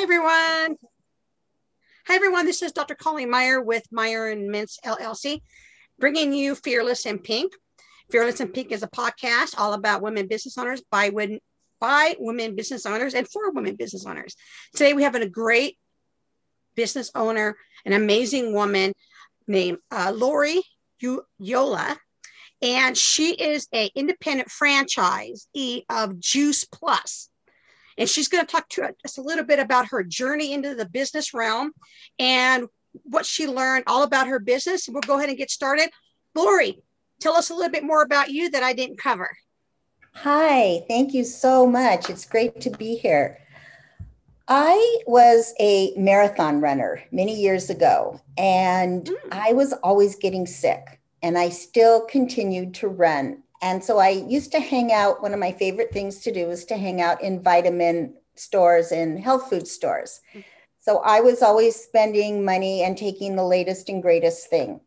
Hi, 0.00 0.04
everyone. 0.04 0.76
Hi, 2.06 2.14
everyone. 2.14 2.46
This 2.46 2.62
is 2.62 2.72
Dr. 2.72 2.94
Colleen 2.94 3.28
Meyer 3.28 3.60
with 3.60 3.82
Meyer 3.92 4.28
and 4.28 4.48
Mintz 4.48 4.78
LLC, 4.82 5.42
bringing 5.98 6.32
you 6.32 6.54
Fearless 6.54 7.04
in 7.04 7.18
Pink. 7.18 7.52
Fearless 8.10 8.40
in 8.40 8.48
Pink 8.48 8.72
is 8.72 8.82
a 8.82 8.88
podcast 8.88 9.56
all 9.58 9.74
about 9.74 10.00
women 10.00 10.26
business 10.26 10.56
owners 10.56 10.82
by 10.90 11.10
women, 11.10 11.38
by 11.80 12.16
women 12.18 12.56
business 12.56 12.86
owners 12.86 13.12
and 13.12 13.28
for 13.28 13.50
women 13.50 13.76
business 13.76 14.06
owners. 14.06 14.36
Today, 14.72 14.94
we 14.94 15.02
have 15.02 15.14
a 15.14 15.28
great 15.28 15.76
business 16.76 17.10
owner, 17.14 17.58
an 17.84 17.92
amazing 17.92 18.54
woman 18.54 18.94
named 19.46 19.76
uh, 19.90 20.14
Lori 20.16 20.62
Ulloa, 21.02 21.98
and 22.62 22.96
she 22.96 23.34
is 23.34 23.68
a 23.74 23.90
independent 23.94 24.48
franchisee 24.48 25.84
of 25.90 26.18
Juice 26.18 26.64
Plus 26.64 27.28
and 28.00 28.08
she's 28.08 28.28
going 28.28 28.44
to 28.44 28.50
talk 28.50 28.66
to 28.70 28.90
us 29.04 29.18
a 29.18 29.22
little 29.22 29.44
bit 29.44 29.58
about 29.58 29.88
her 29.88 30.02
journey 30.02 30.54
into 30.54 30.74
the 30.74 30.88
business 30.88 31.34
realm 31.34 31.70
and 32.18 32.66
what 33.02 33.26
she 33.26 33.46
learned 33.46 33.84
all 33.86 34.02
about 34.02 34.26
her 34.26 34.38
business. 34.38 34.88
We'll 34.88 35.02
go 35.02 35.18
ahead 35.18 35.28
and 35.28 35.36
get 35.36 35.50
started. 35.50 35.90
Lori, 36.34 36.82
tell 37.20 37.34
us 37.34 37.50
a 37.50 37.54
little 37.54 37.70
bit 37.70 37.84
more 37.84 38.02
about 38.02 38.30
you 38.30 38.50
that 38.50 38.62
I 38.62 38.72
didn't 38.72 38.96
cover. 38.96 39.30
Hi, 40.14 40.82
thank 40.88 41.12
you 41.12 41.24
so 41.24 41.66
much. 41.66 42.08
It's 42.08 42.24
great 42.24 42.62
to 42.62 42.70
be 42.70 42.96
here. 42.96 43.38
I 44.48 44.98
was 45.06 45.52
a 45.60 45.92
marathon 45.96 46.60
runner 46.62 47.02
many 47.12 47.38
years 47.38 47.68
ago, 47.68 48.20
and 48.38 49.04
mm. 49.04 49.14
I 49.30 49.52
was 49.52 49.74
always 49.74 50.16
getting 50.16 50.46
sick, 50.46 51.00
and 51.22 51.38
I 51.38 51.50
still 51.50 52.06
continued 52.06 52.74
to 52.76 52.88
run. 52.88 53.42
And 53.62 53.84
so 53.84 53.98
I 53.98 54.08
used 54.08 54.52
to 54.52 54.60
hang 54.60 54.92
out. 54.92 55.22
One 55.22 55.34
of 55.34 55.40
my 55.40 55.52
favorite 55.52 55.92
things 55.92 56.20
to 56.20 56.32
do 56.32 56.50
is 56.50 56.64
to 56.66 56.76
hang 56.76 57.00
out 57.00 57.22
in 57.22 57.42
vitamin 57.42 58.14
stores 58.34 58.90
and 58.90 59.18
health 59.18 59.50
food 59.50 59.68
stores. 59.68 60.20
So 60.78 60.98
I 61.04 61.20
was 61.20 61.42
always 61.42 61.76
spending 61.76 62.44
money 62.44 62.82
and 62.82 62.96
taking 62.96 63.36
the 63.36 63.44
latest 63.44 63.88
and 63.90 64.02
greatest 64.02 64.48
thing. 64.48 64.80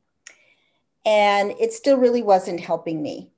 And 1.05 1.52
it 1.59 1.71
still 1.73 1.97
really 1.97 2.23
wasn't 2.23 2.59
helping 2.59 3.02
me. 3.02 3.31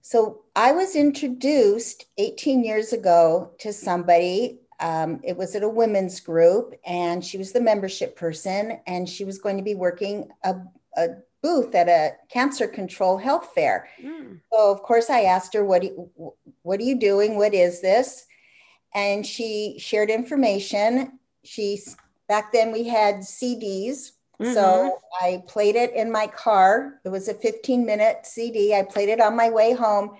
So 0.00 0.44
I 0.56 0.72
was 0.72 0.96
introduced 0.96 2.06
18 2.16 2.64
years 2.64 2.94
ago 2.94 3.50
to 3.58 3.74
somebody. 3.74 4.60
Um, 4.80 5.20
it 5.22 5.36
was 5.36 5.54
at 5.54 5.62
a 5.62 5.68
women's 5.68 6.20
group, 6.20 6.74
and 6.86 7.22
she 7.22 7.36
was 7.36 7.52
the 7.52 7.60
membership 7.60 8.16
person, 8.16 8.80
and 8.86 9.06
she 9.08 9.24
was 9.24 9.38
going 9.38 9.58
to 9.58 9.62
be 9.62 9.74
working 9.74 10.30
a, 10.44 10.54
a 10.96 11.08
booth 11.42 11.74
at 11.74 11.88
a 11.88 12.16
cancer 12.28 12.66
control 12.66 13.16
health 13.16 13.50
fair. 13.54 13.88
Mm. 14.02 14.40
So 14.52 14.72
of 14.72 14.82
course 14.82 15.10
I 15.10 15.22
asked 15.22 15.54
her, 15.54 15.64
what, 15.64 15.82
you, 15.82 16.10
what 16.62 16.80
are 16.80 16.84
you 16.84 16.98
doing? 16.98 17.36
What 17.36 17.54
is 17.54 17.80
this? 17.80 18.26
And 18.94 19.24
she 19.24 19.76
shared 19.78 20.10
information. 20.10 21.18
She, 21.44 21.80
back 22.28 22.52
then 22.52 22.72
we 22.72 22.84
had 22.84 23.16
CDs. 23.16 24.12
Mm-hmm. 24.40 24.54
So 24.54 24.98
I 25.20 25.42
played 25.46 25.76
it 25.76 25.94
in 25.94 26.10
my 26.10 26.26
car. 26.26 27.00
It 27.04 27.08
was 27.08 27.28
a 27.28 27.34
15 27.34 27.84
minute 27.84 28.26
CD. 28.26 28.74
I 28.74 28.82
played 28.82 29.08
it 29.08 29.20
on 29.20 29.36
my 29.36 29.50
way 29.50 29.72
home. 29.72 30.16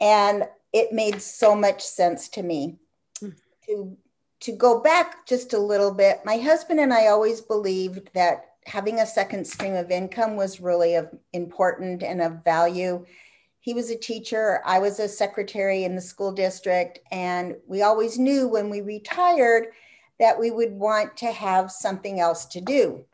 And 0.00 0.44
it 0.72 0.92
made 0.92 1.20
so 1.20 1.54
much 1.54 1.82
sense 1.82 2.28
to 2.30 2.42
me 2.42 2.76
mm. 3.22 3.34
to 3.66 3.96
to 4.40 4.52
go 4.52 4.80
back 4.80 5.26
just 5.26 5.52
a 5.52 5.58
little 5.58 5.92
bit 5.92 6.20
my 6.24 6.38
husband 6.38 6.80
and 6.80 6.92
i 6.92 7.08
always 7.08 7.40
believed 7.40 8.08
that 8.14 8.49
having 8.66 9.00
a 9.00 9.06
second 9.06 9.46
stream 9.46 9.74
of 9.74 9.90
income 9.90 10.36
was 10.36 10.60
really 10.60 10.94
of 10.94 11.08
important 11.32 12.02
and 12.02 12.20
of 12.20 12.44
value. 12.44 13.04
He 13.60 13.74
was 13.74 13.90
a 13.90 13.96
teacher, 13.96 14.62
I 14.64 14.78
was 14.78 15.00
a 15.00 15.08
secretary 15.08 15.84
in 15.84 15.94
the 15.94 16.00
school 16.00 16.32
district, 16.32 17.00
and 17.10 17.56
we 17.66 17.82
always 17.82 18.18
knew 18.18 18.48
when 18.48 18.70
we 18.70 18.80
retired 18.80 19.68
that 20.18 20.38
we 20.38 20.50
would 20.50 20.72
want 20.72 21.16
to 21.18 21.32
have 21.32 21.70
something 21.70 22.20
else 22.20 22.46
to 22.46 22.60
do. 22.60 23.04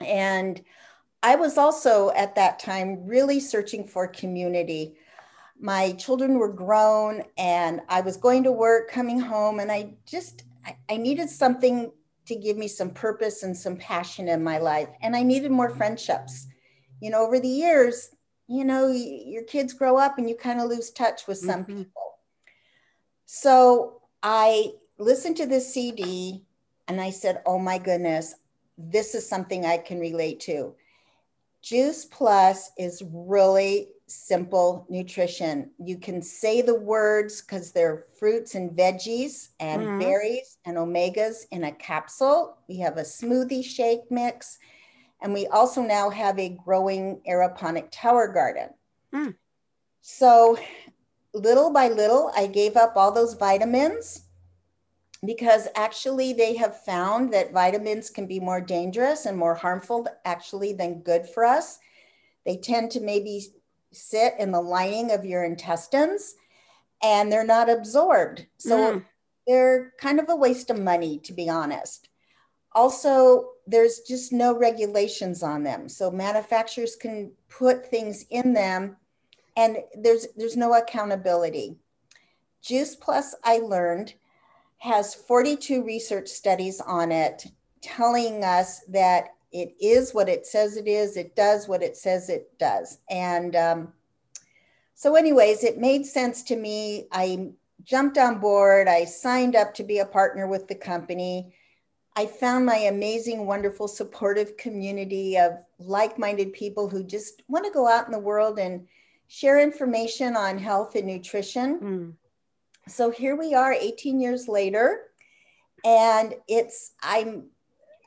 And 0.00 0.62
I 1.22 1.36
was 1.36 1.58
also 1.58 2.10
at 2.10 2.34
that 2.36 2.58
time 2.58 3.06
really 3.06 3.40
searching 3.40 3.86
for 3.86 4.06
community. 4.06 4.96
My 5.60 5.92
children 5.92 6.38
were 6.38 6.52
grown 6.52 7.24
and 7.36 7.80
I 7.88 8.00
was 8.02 8.16
going 8.16 8.44
to 8.44 8.52
work, 8.52 8.90
coming 8.90 9.18
home, 9.18 9.58
and 9.58 9.72
I 9.72 9.94
just 10.06 10.44
I, 10.88 10.96
needed 10.96 11.30
something 11.30 11.90
to 12.28 12.36
give 12.36 12.56
me 12.56 12.68
some 12.68 12.90
purpose 12.90 13.42
and 13.42 13.56
some 13.56 13.76
passion 13.76 14.28
in 14.28 14.42
my 14.42 14.58
life. 14.58 14.88
And 15.02 15.16
I 15.16 15.22
needed 15.22 15.50
more 15.50 15.70
friendships. 15.70 16.46
You 17.00 17.10
know, 17.10 17.26
over 17.26 17.40
the 17.40 17.48
years, 17.48 18.10
you 18.46 18.64
know, 18.64 18.88
your 18.88 19.42
kids 19.44 19.72
grow 19.72 19.98
up 19.98 20.18
and 20.18 20.28
you 20.28 20.36
kind 20.36 20.60
of 20.60 20.68
lose 20.68 20.90
touch 20.90 21.26
with 21.26 21.38
some 21.38 21.64
mm-hmm. 21.64 21.78
people. 21.78 22.02
So 23.26 24.00
I 24.22 24.72
listened 24.98 25.36
to 25.38 25.46
this 25.46 25.72
CD 25.72 26.44
and 26.86 27.00
I 27.00 27.10
said, 27.10 27.42
oh 27.44 27.58
my 27.58 27.78
goodness, 27.78 28.34
this 28.78 29.14
is 29.14 29.28
something 29.28 29.66
I 29.66 29.78
can 29.78 29.98
relate 29.98 30.40
to. 30.40 30.74
Juice 31.62 32.04
Plus 32.04 32.70
is 32.78 33.02
really 33.12 33.88
simple 34.10 34.86
nutrition. 34.88 35.70
You 35.78 35.98
can 35.98 36.22
say 36.22 36.62
the 36.62 36.74
words 36.74 37.40
because 37.40 37.72
they're 37.72 38.06
fruits 38.18 38.54
and 38.54 38.70
veggies 38.70 39.48
and 39.60 39.82
mm. 39.82 40.00
berries 40.00 40.58
and 40.64 40.76
omegas 40.76 41.46
in 41.50 41.64
a 41.64 41.72
capsule. 41.72 42.58
We 42.68 42.78
have 42.78 42.96
a 42.96 43.02
smoothie 43.02 43.64
shake 43.64 44.10
mix. 44.10 44.58
And 45.20 45.34
we 45.34 45.46
also 45.48 45.82
now 45.82 46.10
have 46.10 46.38
a 46.38 46.56
growing 46.64 47.20
aeroponic 47.28 47.88
tower 47.90 48.28
garden. 48.28 48.70
Mm. 49.12 49.34
So, 50.00 50.58
little 51.34 51.72
by 51.72 51.88
little, 51.88 52.32
I 52.36 52.46
gave 52.46 52.76
up 52.76 52.96
all 52.96 53.12
those 53.12 53.34
vitamins 53.34 54.22
because 55.24 55.66
actually 55.74 56.32
they 56.32 56.54
have 56.54 56.84
found 56.84 57.32
that 57.32 57.52
vitamins 57.52 58.10
can 58.10 58.26
be 58.26 58.38
more 58.38 58.60
dangerous 58.60 59.26
and 59.26 59.36
more 59.36 59.54
harmful 59.54 60.06
actually 60.24 60.72
than 60.72 61.00
good 61.00 61.26
for 61.26 61.44
us. 61.44 61.80
They 62.46 62.56
tend 62.56 62.92
to 62.92 63.00
maybe 63.00 63.42
sit 63.92 64.34
in 64.38 64.52
the 64.52 64.60
lining 64.60 65.12
of 65.12 65.24
your 65.24 65.44
intestines 65.44 66.34
and 67.02 67.30
they're 67.30 67.44
not 67.44 67.70
absorbed. 67.70 68.46
So 68.58 68.94
mm. 68.94 69.04
they're 69.46 69.92
kind 70.00 70.20
of 70.20 70.28
a 70.28 70.36
waste 70.36 70.70
of 70.70 70.80
money, 70.80 71.18
to 71.20 71.32
be 71.32 71.48
honest. 71.48 72.08
Also, 72.72 73.50
there's 73.66 74.00
just 74.00 74.32
no 74.32 74.56
regulations 74.56 75.42
on 75.42 75.62
them. 75.62 75.88
So 75.88 76.10
manufacturers 76.10 76.96
can 76.96 77.32
put 77.48 77.86
things 77.86 78.24
in 78.30 78.52
them 78.52 78.96
and 79.56 79.78
there's 80.00 80.28
there's 80.36 80.56
no 80.56 80.74
accountability. 80.74 81.76
Juice 82.62 82.94
Plus, 82.94 83.34
I 83.42 83.58
learned, 83.58 84.14
has 84.78 85.14
42 85.14 85.84
research 85.84 86.28
studies 86.28 86.80
on 86.80 87.10
it 87.10 87.44
telling 87.82 88.44
us 88.44 88.80
that 88.88 89.30
it 89.52 89.74
is 89.80 90.12
what 90.12 90.28
it 90.28 90.46
says 90.46 90.76
it 90.76 90.86
is. 90.86 91.16
It 91.16 91.34
does 91.34 91.68
what 91.68 91.82
it 91.82 91.96
says 91.96 92.28
it 92.28 92.58
does. 92.58 92.98
And 93.08 93.56
um, 93.56 93.92
so, 94.94 95.14
anyways, 95.14 95.64
it 95.64 95.78
made 95.78 96.06
sense 96.06 96.42
to 96.44 96.56
me. 96.56 97.06
I 97.12 97.50
jumped 97.84 98.18
on 98.18 98.38
board. 98.38 98.88
I 98.88 99.04
signed 99.04 99.56
up 99.56 99.74
to 99.74 99.84
be 99.84 99.98
a 99.98 100.06
partner 100.06 100.46
with 100.46 100.68
the 100.68 100.74
company. 100.74 101.54
I 102.16 102.26
found 102.26 102.66
my 102.66 102.76
amazing, 102.76 103.46
wonderful, 103.46 103.86
supportive 103.86 104.56
community 104.56 105.38
of 105.38 105.52
like 105.78 106.18
minded 106.18 106.52
people 106.52 106.88
who 106.88 107.04
just 107.04 107.42
want 107.48 107.64
to 107.64 107.70
go 107.70 107.88
out 107.88 108.06
in 108.06 108.12
the 108.12 108.18
world 108.18 108.58
and 108.58 108.86
share 109.28 109.60
information 109.60 110.36
on 110.36 110.58
health 110.58 110.96
and 110.96 111.06
nutrition. 111.06 111.78
Mm. 111.80 112.12
So 112.90 113.10
here 113.10 113.36
we 113.36 113.54
are 113.54 113.72
18 113.72 114.18
years 114.20 114.48
later 114.48 115.08
and 115.84 116.34
it's 116.48 116.92
I'm 117.02 117.46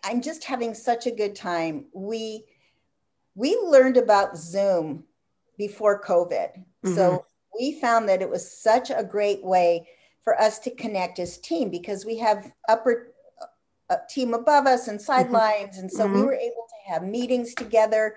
I'm 0.04 0.22
just 0.22 0.44
having 0.44 0.74
such 0.74 1.06
a 1.06 1.12
good 1.12 1.36
time. 1.36 1.86
We 1.94 2.46
we 3.36 3.56
learned 3.58 3.98
about 3.98 4.38
Zoom 4.38 5.06
before 5.58 6.02
COVID. 6.02 6.50
Mm-hmm. 6.58 6.96
So 6.96 7.26
we 7.58 7.80
found 7.80 8.10
that 8.10 8.22
it 8.22 8.30
was 8.30 8.60
such 8.62 8.90
a 8.90 9.04
great 9.04 9.44
way 9.44 9.88
for 10.24 10.40
us 10.40 10.60
to 10.60 10.72
connect 10.72 11.20
as 11.20 11.38
team 11.38 11.70
because 11.70 12.06
we 12.06 12.18
have 12.18 12.52
upper 12.70 13.14
uh, 13.90 13.98
team 14.10 14.34
above 14.34 14.68
us 14.68 14.88
and 14.88 15.00
mm-hmm. 15.00 15.06
sidelines 15.06 15.78
and 15.78 15.92
so 15.92 16.06
mm-hmm. 16.06 16.16
we 16.16 16.24
were 16.24 16.34
able 16.34 16.68
to 16.68 16.92
have 16.92 17.04
meetings 17.04 17.54
together 17.54 18.16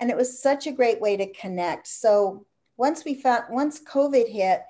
and 0.00 0.10
it 0.10 0.16
was 0.16 0.42
such 0.42 0.66
a 0.66 0.72
great 0.72 1.00
way 1.00 1.16
to 1.16 1.32
connect. 1.32 1.86
So 1.86 2.46
once 2.76 3.04
we 3.04 3.14
found 3.14 3.44
once 3.50 3.80
COVID 3.80 4.28
hit, 4.28 4.62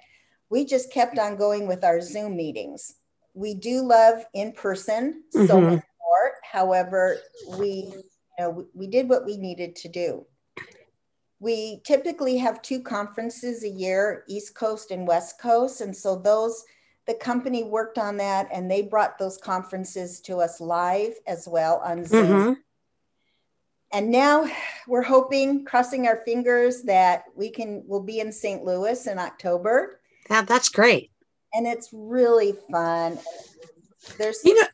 we 0.51 0.65
just 0.65 0.93
kept 0.93 1.19
on 1.19 1.37
going 1.37 1.67
with 1.67 1.85
our 1.85 2.01
Zoom 2.01 2.37
meetings. 2.37 2.97
We 3.35 3.55
do 3.55 3.81
love 3.81 4.27
in 4.35 4.53
person 4.53 5.23
so 5.31 5.81
However, 6.43 7.19
we 7.59 7.93
you 7.93 8.03
know 8.39 8.67
we 8.75 8.87
did 8.87 9.09
what 9.09 9.25
we 9.25 9.37
needed 9.37 9.77
to 9.77 9.89
do. 9.89 10.27
We 11.41 11.81
typically 11.85 12.39
have 12.39 12.63
two 12.63 12.81
conferences 12.81 13.65
a 13.65 13.69
year, 13.69 14.25
East 14.29 14.55
Coast 14.55 14.91
and 14.91 15.07
West 15.07 15.41
Coast, 15.41 15.81
and 15.81 15.97
so 15.97 16.17
those 16.17 16.65
the 17.07 17.15
company 17.15 17.65
worked 17.65 17.99
on 17.99 18.17
that 18.19 18.49
and 18.53 18.71
they 18.71 18.81
brought 18.81 19.19
those 19.19 19.37
conferences 19.37 20.21
to 20.21 20.37
us 20.37 20.61
live 20.61 21.15
as 21.27 21.49
well 21.49 21.83
on 21.85 22.05
Zoom. 22.05 22.29
Mm-hmm. 22.29 22.53
And 23.95 24.11
now 24.11 24.49
we're 24.87 25.03
hoping, 25.03 25.65
crossing 25.65 26.07
our 26.07 26.23
fingers, 26.25 26.83
that 26.85 27.25
we 27.35 27.51
can 27.51 27.83
we'll 27.87 28.03
be 28.03 28.21
in 28.21 28.33
St. 28.33 28.65
Louis 28.65 29.07
in 29.07 29.19
October. 29.19 30.01
Yeah, 30.31 30.43
that's 30.43 30.69
great. 30.69 31.11
And 31.53 31.67
it's 31.67 31.91
really 31.93 32.55
fun 32.71 33.19
there's 34.19 34.45
you 34.45 34.61
know 34.61 34.67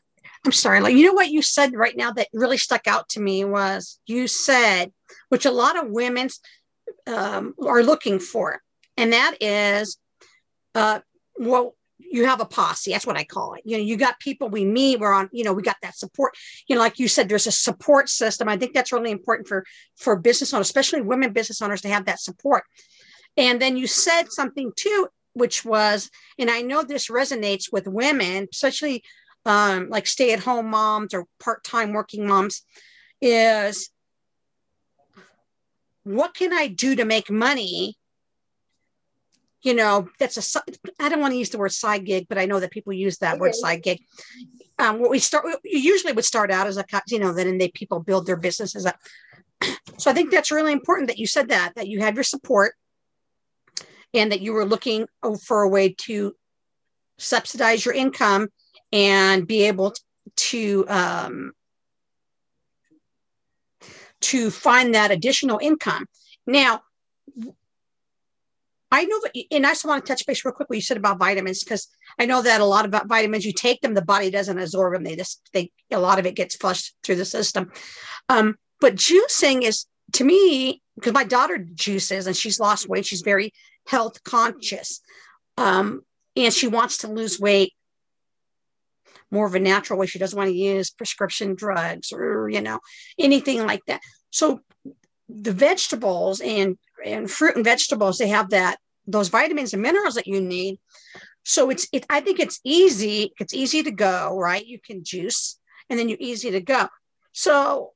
i'm 0.45 0.51
sorry 0.51 0.79
like 0.79 0.95
you 0.95 1.05
know 1.05 1.13
what 1.13 1.29
you 1.29 1.41
said 1.41 1.73
right 1.73 1.97
now 1.97 2.11
that 2.11 2.27
really 2.33 2.57
stuck 2.57 2.87
out 2.87 3.07
to 3.09 3.19
me 3.19 3.43
was 3.45 3.99
you 4.05 4.27
said 4.27 4.91
which 5.29 5.45
a 5.45 5.51
lot 5.51 5.77
of 5.77 5.89
women 5.89 6.29
um, 7.07 7.53
are 7.65 7.83
looking 7.83 8.19
for 8.19 8.61
and 8.97 9.13
that 9.13 9.35
is 9.41 9.97
uh 10.75 10.99
well 11.37 11.75
you 11.99 12.25
have 12.25 12.41
a 12.41 12.45
posse 12.45 12.91
that's 12.91 13.05
what 13.05 13.17
i 13.17 13.23
call 13.23 13.53
it. 13.53 13.61
You 13.65 13.77
know 13.77 13.83
you 13.83 13.97
got 13.97 14.19
people 14.19 14.49
we 14.49 14.65
meet 14.65 14.99
we're 14.99 15.13
on 15.13 15.29
you 15.31 15.43
know 15.43 15.53
we 15.53 15.61
got 15.61 15.77
that 15.81 15.97
support 15.97 16.33
you 16.67 16.75
know 16.75 16.81
like 16.81 16.97
you 16.97 17.07
said 17.07 17.29
there's 17.29 17.47
a 17.47 17.51
support 17.51 18.09
system. 18.09 18.49
I 18.49 18.57
think 18.57 18.73
that's 18.73 18.91
really 18.91 19.11
important 19.11 19.47
for 19.47 19.65
for 19.97 20.15
business 20.15 20.53
owners 20.53 20.67
especially 20.67 21.01
women 21.01 21.33
business 21.33 21.61
owners 21.61 21.81
to 21.81 21.89
have 21.89 22.05
that 22.05 22.19
support. 22.19 22.63
And 23.37 23.61
then 23.61 23.77
you 23.77 23.85
said 23.87 24.31
something 24.31 24.71
too 24.75 25.07
which 25.33 25.63
was 25.63 26.09
and 26.37 26.49
i 26.49 26.61
know 26.61 26.83
this 26.83 27.07
resonates 27.07 27.71
with 27.71 27.87
women 27.87 28.47
especially 28.51 29.03
um, 29.49 29.89
like 29.89 30.05
stay-at-home 30.05 30.69
moms 30.69 31.13
or 31.13 31.25
part-time 31.39 31.91
working 31.91 32.27
moms 32.27 32.61
is 33.21 33.89
what 36.03 36.33
can 36.33 36.53
i 36.53 36.67
do 36.67 36.95
to 36.95 37.03
make 37.03 37.29
money 37.29 37.97
you 39.61 39.73
know, 39.73 40.07
that's 40.19 40.55
a, 40.55 40.61
I 40.99 41.09
don't 41.09 41.19
want 41.19 41.33
to 41.33 41.37
use 41.37 41.49
the 41.49 41.57
word 41.57 41.73
side 41.73 42.05
gig, 42.05 42.27
but 42.29 42.37
I 42.37 42.45
know 42.45 42.59
that 42.59 42.71
people 42.71 42.93
use 42.93 43.17
that 43.17 43.33
okay. 43.33 43.41
word 43.41 43.55
side 43.55 43.83
gig. 43.83 44.01
Um, 44.77 44.99
what 44.99 45.09
we 45.09 45.19
start, 45.19 45.45
you 45.65 45.79
usually 45.79 46.13
would 46.13 46.23
start 46.23 46.49
out 46.49 46.67
as 46.67 46.77
a, 46.77 46.85
you 47.07 47.19
know, 47.19 47.33
then 47.33 47.57
they 47.57 47.67
people 47.67 47.99
build 47.99 48.25
their 48.25 48.37
businesses 48.37 48.85
up. 48.85 48.97
So 49.97 50.09
I 50.09 50.13
think 50.13 50.31
that's 50.31 50.51
really 50.51 50.71
important 50.71 51.09
that 51.09 51.17
you 51.17 51.27
said 51.27 51.49
that, 51.49 51.73
that 51.75 51.89
you 51.89 51.99
have 51.99 52.15
your 52.15 52.23
support 52.23 52.73
and 54.13 54.31
that 54.31 54.39
you 54.39 54.53
were 54.53 54.65
looking 54.65 55.07
for 55.45 55.63
a 55.63 55.69
way 55.69 55.93
to 56.05 56.33
subsidize 57.17 57.83
your 57.83 57.93
income 57.93 58.47
and 58.91 59.47
be 59.47 59.63
able 59.63 59.93
to, 60.35 60.85
um, 60.87 61.51
to 64.21 64.51
find 64.51 64.95
that 64.95 65.11
additional 65.11 65.59
income. 65.61 66.05
Now, 66.45 66.81
I 68.91 69.05
know 69.05 69.19
that, 69.21 69.35
and 69.51 69.67
I 69.67 69.71
just 69.71 69.85
want 69.85 70.03
to 70.03 70.11
touch 70.11 70.25
base 70.25 70.43
real 70.43 70.53
quick 70.53 70.69
what 70.69 70.75
you 70.75 70.81
said 70.81 70.97
about 70.97 71.19
vitamins 71.19 71.63
because 71.63 71.87
I 72.17 72.25
know 72.25 72.41
that 72.41 72.61
a 72.61 72.65
lot 72.65 72.85
of 72.85 73.07
vitamins 73.07 73.45
you 73.45 73.53
take 73.53 73.81
them, 73.81 73.93
the 73.93 74.01
body 74.01 74.31
doesn't 74.31 74.57
absorb 74.57 74.93
them. 74.93 75.03
They 75.03 75.15
just 75.15 75.47
they 75.53 75.71
a 75.91 75.99
lot 75.99 76.17
of 76.17 76.25
it 76.25 76.35
gets 76.35 76.55
flushed 76.55 76.95
through 77.03 77.17
the 77.17 77.25
system. 77.25 77.71
Um, 78.29 78.55
but 78.81 78.95
juicing 78.95 79.61
is 79.61 79.85
to 80.13 80.23
me 80.23 80.81
because 80.95 81.13
my 81.13 81.23
daughter 81.23 81.57
juices 81.57 82.25
and 82.25 82.35
she's 82.35 82.59
lost 82.59 82.89
weight. 82.89 83.05
She's 83.05 83.21
very 83.21 83.53
health 83.85 84.23
conscious, 84.23 85.01
um, 85.57 86.01
and 86.35 86.53
she 86.53 86.67
wants 86.67 86.97
to 86.99 87.11
lose 87.11 87.39
weight 87.39 87.73
more 89.31 89.45
of 89.45 89.55
a 89.55 89.59
natural 89.59 89.99
way. 89.99 90.05
She 90.05 90.19
doesn't 90.19 90.37
want 90.37 90.49
to 90.49 90.55
use 90.55 90.89
prescription 90.89 91.55
drugs 91.55 92.11
or 92.11 92.49
you 92.49 92.61
know 92.61 92.79
anything 93.17 93.65
like 93.65 93.81
that. 93.87 94.01
So 94.31 94.61
the 95.29 95.53
vegetables 95.53 96.41
and 96.41 96.77
and 97.05 97.29
fruit 97.29 97.55
and 97.55 97.63
vegetables 97.63 98.17
they 98.17 98.27
have 98.27 98.49
that 98.49 98.77
those 99.07 99.29
vitamins 99.29 99.73
and 99.73 99.81
minerals 99.81 100.15
that 100.15 100.27
you 100.27 100.41
need 100.41 100.79
so 101.43 101.69
it's 101.69 101.87
it 101.93 102.05
i 102.09 102.19
think 102.19 102.39
it's 102.39 102.59
easy 102.63 103.31
it's 103.39 103.53
easy 103.53 103.83
to 103.83 103.91
go 103.91 104.37
right 104.37 104.65
you 104.65 104.79
can 104.79 105.03
juice 105.03 105.59
and 105.89 105.97
then 105.97 106.09
you're 106.09 106.17
easy 106.19 106.51
to 106.51 106.59
go 106.59 106.87
so 107.31 107.91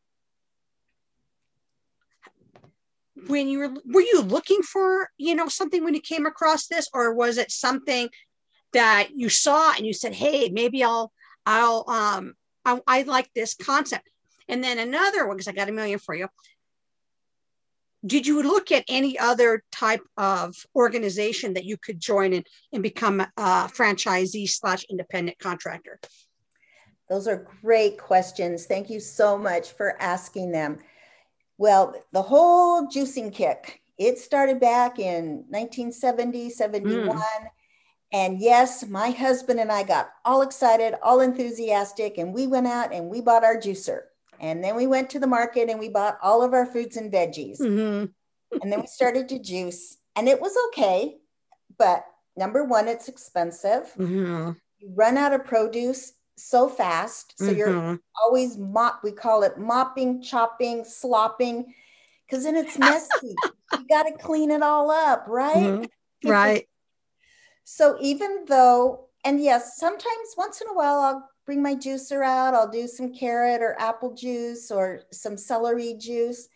when 3.28 3.48
you 3.48 3.60
were 3.60 3.74
were 3.86 4.02
you 4.02 4.22
looking 4.22 4.62
for 4.62 5.10
you 5.18 5.36
know 5.36 5.48
something 5.48 5.84
when 5.84 5.94
you 5.94 6.02
came 6.02 6.26
across 6.26 6.68
this 6.68 6.88
or 6.94 7.14
was 7.14 7.38
it 7.38 7.52
something 7.52 8.10
that 8.74 9.10
you 9.16 9.30
saw 9.30 9.74
and 9.76 9.86
you 9.86 9.94
said 9.94 10.14
hey 10.14 10.50
maybe 10.50 10.84
i'll 10.84 11.12
i'll 11.46 11.86
um 11.88 12.34
i, 12.66 12.80
I 12.88 13.02
like 13.04 13.30
this 13.34 13.56
concept 13.56 14.10
and 14.48 14.64
then 14.64 14.80
another 14.80 15.28
one 15.28 15.38
because 15.38 15.48
i 15.48 15.54
got 15.54 15.70
a 15.70 15.74
million 15.74 16.00
for 16.00 16.16
you 16.16 16.28
did 18.06 18.28
you 18.28 18.44
look 18.44 18.72
at 18.72 18.84
any 18.90 19.18
other 19.18 19.64
type 19.72 20.04
of 20.18 20.56
organization 20.76 21.54
that 21.54 21.64
you 21.64 21.78
could 21.78 22.00
join 22.00 22.34
and, 22.34 22.46
and 22.74 22.84
become 22.84 23.22
a 23.22 23.28
franchisee 23.38 24.50
slash 24.50 24.86
independent 24.90 25.40
contractor? 25.40 26.00
Those 27.10 27.28
are 27.28 27.48
great 27.62 27.98
questions. 27.98 28.66
Thank 28.66 28.90
you 28.90 29.00
so 29.00 29.38
much 29.38 29.72
for 29.72 30.02
asking 30.02 30.52
them. 30.52 30.80
Well, 31.58 31.96
the 32.12 32.22
whole 32.22 32.88
juicing 32.88 33.34
kick, 33.34 33.82
it 33.98 34.18
started 34.18 34.60
back 34.60 35.00
in 35.00 35.46
1970, 35.50 36.50
71. 36.50 37.08
Mm. 37.08 37.24
And 38.14 38.40
yes, 38.40 38.88
my 38.88 39.10
husband 39.10 39.60
and 39.60 39.72
I 39.72 39.82
got 39.82 40.12
all 40.24 40.44
excited, 40.44 40.94
all 41.02 41.20
enthusiastic, 41.20 42.20
and 42.20 42.32
we 42.32 42.46
went 42.46 42.68
out 42.68 42.94
and 42.94 43.10
we 43.10 43.22
bought 43.22 43.44
our 43.44 43.58
juicer. 43.58 44.02
And 44.40 44.64
then 44.64 44.76
we 44.76 44.86
went 44.86 45.10
to 45.12 45.20
the 45.20 45.28
market 45.28 45.70
and 45.70 45.80
we 45.80 45.90
bought 45.90 46.20
all 46.22 46.44
of 46.44 46.54
our 46.54 46.66
fruits 46.66 46.96
and 46.96 47.12
veggies. 47.12 47.60
Mm-hmm. 47.60 48.06
and 48.62 48.72
then 48.72 48.82
we 48.82 48.88
started 48.88 49.28
to 49.30 49.40
juice, 49.40 49.98
and 50.16 50.30
it 50.30 50.40
was 50.40 50.56
okay. 50.68 51.18
But 51.80 52.06
number 52.38 52.64
one, 52.64 52.88
it's 52.88 53.08
expensive. 53.08 53.92
Mm-hmm. 53.98 54.52
You 54.78 54.94
run 54.96 55.18
out 55.18 55.34
of 55.34 55.46
produce 55.46 56.14
so 56.38 56.70
fast. 56.70 57.34
So 57.38 57.46
mm-hmm. 57.46 57.58
you're 57.58 58.00
always 58.22 58.58
mop, 58.58 59.02
we 59.04 59.12
call 59.12 59.42
it 59.42 59.58
mopping, 59.58 60.22
chopping, 60.22 60.84
slopping, 60.84 61.74
because 62.28 62.44
then 62.44 62.56
it's 62.56 62.78
messy. 62.80 63.36
you 63.74 63.88
got 63.90 64.04
to 64.04 64.14
clean 64.14 64.52
it 64.52 64.62
all 64.62 64.92
up, 64.92 65.26
right? 65.28 65.56
Mm-hmm. 65.56 66.30
Right. 66.30 66.68
So 67.64 67.98
even 68.02 68.46
though, 68.48 69.08
and 69.24 69.42
yes, 69.42 69.78
sometimes 69.78 70.36
once 70.38 70.62
in 70.62 70.68
a 70.68 70.74
while 70.74 71.00
I'll 71.00 71.30
bring 71.46 71.62
my 71.62 71.76
juicer 71.76 72.24
out. 72.26 72.54
I'll 72.54 72.70
do 72.70 72.88
some 72.88 73.14
carrot 73.14 73.62
or 73.62 73.80
apple 73.80 74.14
juice 74.14 74.72
or 74.72 75.02
some 75.12 75.38
celery 75.38 75.96
juice. 75.96 76.48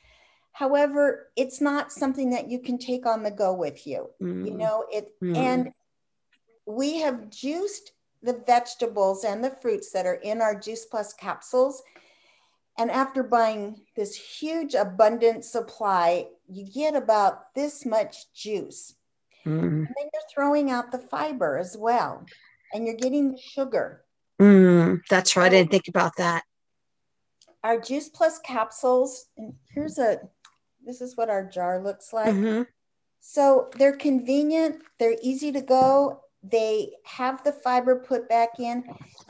However, 0.51 1.29
it's 1.35 1.61
not 1.61 1.91
something 1.91 2.31
that 2.31 2.49
you 2.49 2.59
can 2.59 2.77
take 2.77 3.05
on 3.05 3.23
the 3.23 3.31
go 3.31 3.53
with 3.53 3.85
you. 3.85 4.09
Mm. 4.21 4.45
You 4.45 4.57
know, 4.57 4.85
it 4.91 5.11
mm. 5.21 5.35
and 5.35 5.71
we 6.65 6.99
have 7.01 7.29
juiced 7.29 7.91
the 8.23 8.41
vegetables 8.45 9.23
and 9.23 9.43
the 9.43 9.55
fruits 9.61 9.91
that 9.91 10.05
are 10.05 10.15
in 10.15 10.41
our 10.41 10.55
Juice 10.59 10.85
Plus 10.85 11.13
capsules. 11.13 11.83
And 12.79 12.91
after 12.91 13.23
buying 13.23 13.81
this 13.95 14.15
huge 14.15 14.73
abundant 14.73 15.45
supply, 15.45 16.27
you 16.47 16.65
get 16.65 16.95
about 16.95 17.53
this 17.55 17.85
much 17.85 18.31
juice. 18.33 18.95
Mm. 19.45 19.59
And 19.59 19.87
then 19.87 20.09
you're 20.13 20.21
throwing 20.33 20.71
out 20.71 20.91
the 20.91 20.99
fiber 20.99 21.57
as 21.57 21.75
well. 21.77 22.25
And 22.73 22.85
you're 22.85 22.95
getting 22.95 23.31
the 23.31 23.37
sugar. 23.37 24.03
Mm, 24.41 25.01
that's 25.09 25.35
right. 25.35 25.45
I 25.45 25.49
didn't 25.49 25.71
think 25.71 25.87
about 25.87 26.15
that. 26.17 26.43
Our 27.63 27.79
Juice 27.79 28.09
Plus 28.09 28.39
capsules, 28.39 29.27
and 29.37 29.53
here's 29.73 29.97
a, 29.97 30.19
this 30.85 31.01
is 31.01 31.17
what 31.17 31.29
our 31.29 31.43
jar 31.43 31.81
looks 31.81 32.13
like. 32.13 32.33
Mm-hmm. 32.33 32.63
So 33.19 33.69
they're 33.77 33.95
convenient, 33.95 34.77
they're 34.99 35.17
easy 35.21 35.51
to 35.51 35.61
go, 35.61 36.21
they 36.43 36.91
have 37.03 37.43
the 37.43 37.51
fiber 37.51 37.97
put 37.97 38.29
back 38.29 38.59
in. 38.59 38.83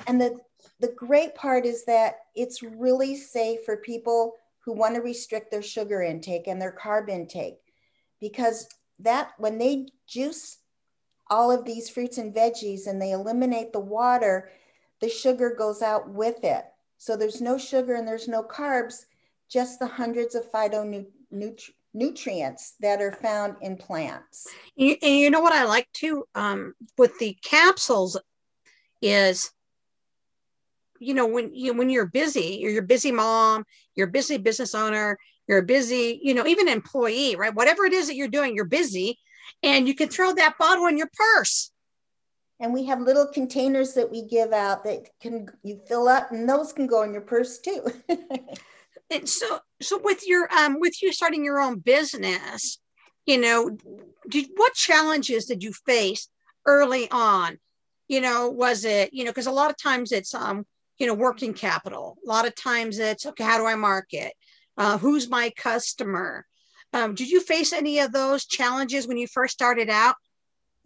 And 0.05 0.19
the, 0.19 0.37
the 0.79 0.93
great 0.95 1.35
part 1.35 1.65
is 1.65 1.85
that 1.85 2.17
it's 2.35 2.61
really 2.61 3.15
safe 3.15 3.63
for 3.65 3.77
people 3.77 4.33
who 4.63 4.73
want 4.73 4.95
to 4.95 5.01
restrict 5.01 5.49
their 5.49 5.61
sugar 5.61 6.01
intake 6.01 6.47
and 6.47 6.61
their 6.61 6.75
carb 6.79 7.09
intake 7.09 7.55
because 8.19 8.67
that 8.99 9.31
when 9.37 9.57
they 9.57 9.87
juice 10.07 10.57
all 11.29 11.51
of 11.51 11.65
these 11.65 11.89
fruits 11.89 12.17
and 12.17 12.33
veggies 12.33 12.87
and 12.87 13.01
they 13.01 13.11
eliminate 13.11 13.73
the 13.73 13.79
water, 13.79 14.49
the 15.01 15.09
sugar 15.09 15.53
goes 15.57 15.81
out 15.81 16.09
with 16.09 16.43
it. 16.43 16.65
So 16.97 17.15
there's 17.15 17.41
no 17.41 17.57
sugar 17.57 17.95
and 17.95 18.07
there's 18.07 18.27
no 18.27 18.43
carbs, 18.43 19.05
just 19.49 19.79
the 19.79 19.87
hundreds 19.87 20.35
of 20.35 20.51
phytonutrients 20.51 21.11
that 22.79 23.01
are 23.01 23.11
found 23.11 23.55
in 23.61 23.77
plants. 23.77 24.47
And 24.77 24.97
you 25.01 25.29
know 25.29 25.41
what 25.41 25.53
I 25.53 25.65
like 25.65 25.87
too 25.93 26.25
um, 26.33 26.73
with 26.97 27.17
the 27.19 27.37
capsules 27.43 28.17
is, 29.01 29.51
you 30.99 31.13
know, 31.13 31.27
when 31.27 31.53
you 31.53 31.73
when 31.73 31.91
you're 31.91 32.07
busy, 32.07 32.57
you're, 32.59 32.71
you're 32.71 32.81
busy 32.81 33.11
mom, 33.11 33.65
you're 33.95 34.07
busy 34.07 34.37
business 34.37 34.73
owner, 34.73 35.19
you're 35.47 35.59
a 35.59 35.63
busy, 35.63 36.19
you 36.21 36.33
know, 36.33 36.45
even 36.45 36.67
employee, 36.67 37.35
right? 37.35 37.53
Whatever 37.53 37.85
it 37.85 37.93
is 37.93 38.07
that 38.07 38.15
you're 38.15 38.27
doing, 38.27 38.55
you're 38.55 38.65
busy, 38.65 39.17
and 39.63 39.87
you 39.87 39.95
can 39.95 40.09
throw 40.09 40.33
that 40.33 40.57
bottle 40.57 40.87
in 40.87 40.97
your 40.97 41.09
purse. 41.13 41.71
And 42.59 42.73
we 42.73 42.85
have 42.85 42.99
little 43.01 43.27
containers 43.27 43.93
that 43.93 44.11
we 44.11 44.23
give 44.23 44.51
out 44.51 44.83
that 44.83 45.09
can 45.21 45.47
you 45.63 45.79
fill 45.87 46.07
up 46.07 46.31
and 46.31 46.49
those 46.49 46.73
can 46.73 46.87
go 46.87 47.03
in 47.03 47.13
your 47.13 47.21
purse 47.21 47.59
too. 47.59 47.85
And 49.09 49.27
so 49.27 49.59
so 49.81 49.99
with 50.03 50.27
your 50.27 50.51
um 50.53 50.79
with 50.79 51.01
you 51.01 51.13
starting 51.13 51.45
your 51.45 51.61
own 51.61 51.79
business 51.79 52.77
you 53.25 53.39
know 53.39 53.77
did 54.27 54.47
what 54.55 54.73
challenges 54.73 55.45
did 55.45 55.63
you 55.63 55.71
face 55.85 56.27
early 56.65 57.09
on? 57.09 57.57
You 58.09 58.21
know 58.21 58.49
was 58.49 58.83
it 58.83 59.13
you 59.13 59.23
know 59.23 59.31
because 59.31 59.47
a 59.47 59.51
lot 59.51 59.69
of 59.69 59.77
times 59.77 60.11
it's 60.11 60.33
um 60.33 60.65
you 60.97 61.07
know 61.07 61.13
working 61.13 61.53
capital. 61.53 62.17
A 62.25 62.27
lot 62.27 62.47
of 62.47 62.55
times 62.55 62.99
it's 62.99 63.25
okay 63.25 63.43
how 63.43 63.57
do 63.57 63.65
i 63.65 63.75
market 63.75 64.33
uh, 64.77 64.97
who's 64.97 65.29
my 65.29 65.51
customer 65.57 66.45
um, 66.93 67.15
did 67.15 67.29
you 67.29 67.41
face 67.41 67.73
any 67.73 67.99
of 67.99 68.11
those 68.11 68.45
challenges 68.45 69.07
when 69.07 69.17
you 69.17 69.27
first 69.27 69.53
started 69.53 69.89
out 69.89 70.15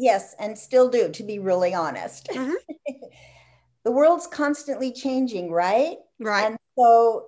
Yes, 0.02 0.34
and 0.40 0.58
still 0.58 0.90
do, 0.90 1.10
to 1.10 1.24
be 1.24 1.38
really 1.38 1.76
honest. 1.76 2.28
Mm-hmm. 2.30 2.54
the 3.86 3.92
world's 3.92 4.26
constantly 4.26 4.92
changing, 4.92 5.52
right? 5.52 5.98
Right. 6.20 6.48
And 6.48 6.58
so 6.76 7.28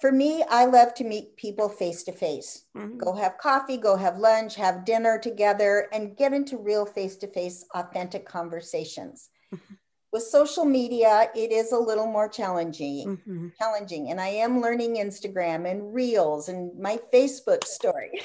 for 0.00 0.10
me, 0.10 0.42
I 0.48 0.64
love 0.64 0.94
to 0.94 1.04
meet 1.04 1.36
people 1.36 1.68
face 1.68 2.02
to 2.04 2.12
face. 2.12 2.64
Go 2.96 3.12
have 3.12 3.36
coffee, 3.36 3.76
go 3.76 3.94
have 3.94 4.16
lunch, 4.16 4.56
have 4.56 4.86
dinner 4.86 5.18
together, 5.18 5.88
and 5.92 6.16
get 6.16 6.32
into 6.32 6.56
real 6.56 6.86
face 6.86 7.16
to 7.16 7.26
face, 7.26 7.66
authentic 7.74 8.26
conversations. 8.26 9.28
Mm-hmm. 9.54 9.74
With 10.16 10.24
social 10.24 10.64
media, 10.64 11.28
it 11.34 11.52
is 11.52 11.72
a 11.72 11.78
little 11.78 12.06
more 12.06 12.26
challenging. 12.26 13.18
Mm-hmm. 13.18 13.48
Challenging, 13.58 14.08
and 14.08 14.18
I 14.18 14.28
am 14.28 14.62
learning 14.62 14.96
Instagram 14.96 15.70
and 15.70 15.92
Reels 15.92 16.48
and 16.48 16.72
my 16.80 16.98
Facebook 17.12 17.64
story. 17.64 18.22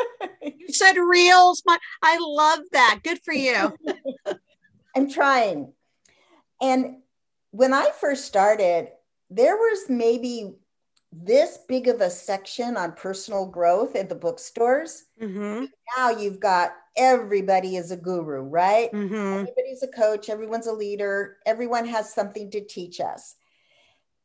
you 0.42 0.72
said 0.72 0.96
Reels, 0.96 1.62
my 1.64 1.78
I 2.02 2.18
love 2.20 2.58
that. 2.72 3.02
Good 3.04 3.20
for 3.22 3.32
you. 3.32 3.72
I'm 4.96 5.08
trying. 5.08 5.74
And 6.60 7.02
when 7.52 7.72
I 7.72 7.92
first 8.00 8.24
started, 8.24 8.88
there 9.30 9.54
was 9.54 9.88
maybe 9.88 10.56
this 11.12 11.60
big 11.68 11.86
of 11.86 12.00
a 12.00 12.10
section 12.10 12.76
on 12.76 12.94
personal 12.94 13.46
growth 13.46 13.94
at 13.94 14.08
the 14.08 14.16
bookstores. 14.16 15.04
Mm-hmm. 15.22 15.66
Now 15.96 16.10
you've 16.10 16.40
got 16.40 16.72
everybody 16.98 17.76
is 17.76 17.90
a 17.90 17.96
guru, 17.96 18.42
right? 18.42 18.92
Mm-hmm. 18.92 19.14
Everybody's 19.14 19.82
a 19.82 19.88
coach, 19.88 20.28
everyone's 20.28 20.66
a 20.66 20.72
leader, 20.72 21.38
everyone 21.46 21.86
has 21.86 22.12
something 22.12 22.50
to 22.50 22.64
teach 22.64 23.00
us. 23.00 23.36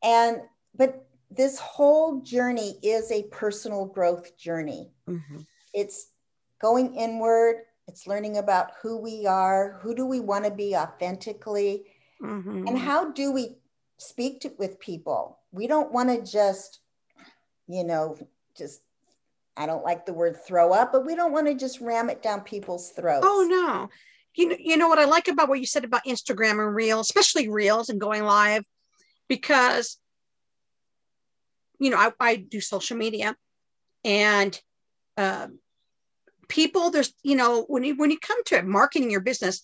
And, 0.02 0.42
but 0.76 1.06
this 1.30 1.58
whole 1.58 2.20
journey 2.20 2.78
is 2.82 3.10
a 3.10 3.22
personal 3.24 3.86
growth 3.86 4.36
journey. 4.36 4.90
Mm-hmm. 5.08 5.38
It's 5.72 6.08
going 6.60 6.94
inward, 6.94 7.62
it's 7.88 8.06
learning 8.06 8.38
about 8.38 8.72
who 8.82 8.98
we 8.98 9.26
are, 9.26 9.78
who 9.82 9.94
do 9.94 10.04
we 10.04 10.20
want 10.20 10.44
to 10.44 10.50
be 10.50 10.76
authentically, 10.76 11.84
mm-hmm. 12.20 12.66
and 12.66 12.78
how 12.78 13.12
do 13.12 13.32
we 13.32 13.56
speak 13.98 14.40
to, 14.40 14.52
with 14.58 14.80
people 14.80 15.38
we 15.54 15.68
don't 15.68 15.92
want 15.92 16.08
to 16.08 16.30
just, 16.30 16.80
you 17.68 17.84
know, 17.84 18.18
just 18.56 18.82
I 19.56 19.66
don't 19.66 19.84
like 19.84 20.04
the 20.04 20.12
word 20.12 20.36
throw 20.46 20.72
up, 20.72 20.92
but 20.92 21.06
we 21.06 21.14
don't 21.14 21.32
want 21.32 21.46
to 21.46 21.54
just 21.54 21.80
ram 21.80 22.10
it 22.10 22.22
down 22.22 22.40
people's 22.40 22.90
throats. 22.90 23.26
Oh 23.28 23.46
no. 23.48 23.88
You 24.34 24.48
know, 24.48 24.56
you 24.58 24.76
know 24.76 24.88
what 24.88 24.98
I 24.98 25.04
like 25.04 25.28
about 25.28 25.48
what 25.48 25.60
you 25.60 25.66
said 25.66 25.84
about 25.84 26.04
Instagram 26.04 26.64
and 26.64 26.74
Reels, 26.74 27.08
especially 27.08 27.48
Reels 27.48 27.88
and 27.88 28.00
going 28.00 28.24
live, 28.24 28.64
because 29.28 29.98
you 31.78 31.90
know, 31.90 31.98
I, 31.98 32.12
I 32.18 32.36
do 32.36 32.60
social 32.60 32.96
media 32.96 33.36
and 34.04 34.58
uh, 35.16 35.48
people 36.48 36.90
there's 36.90 37.12
you 37.22 37.36
know 37.36 37.64
when 37.68 37.84
you 37.84 37.96
when 37.96 38.10
you 38.10 38.18
come 38.18 38.42
to 38.44 38.56
it, 38.56 38.66
marketing 38.66 39.10
your 39.10 39.20
business, 39.20 39.62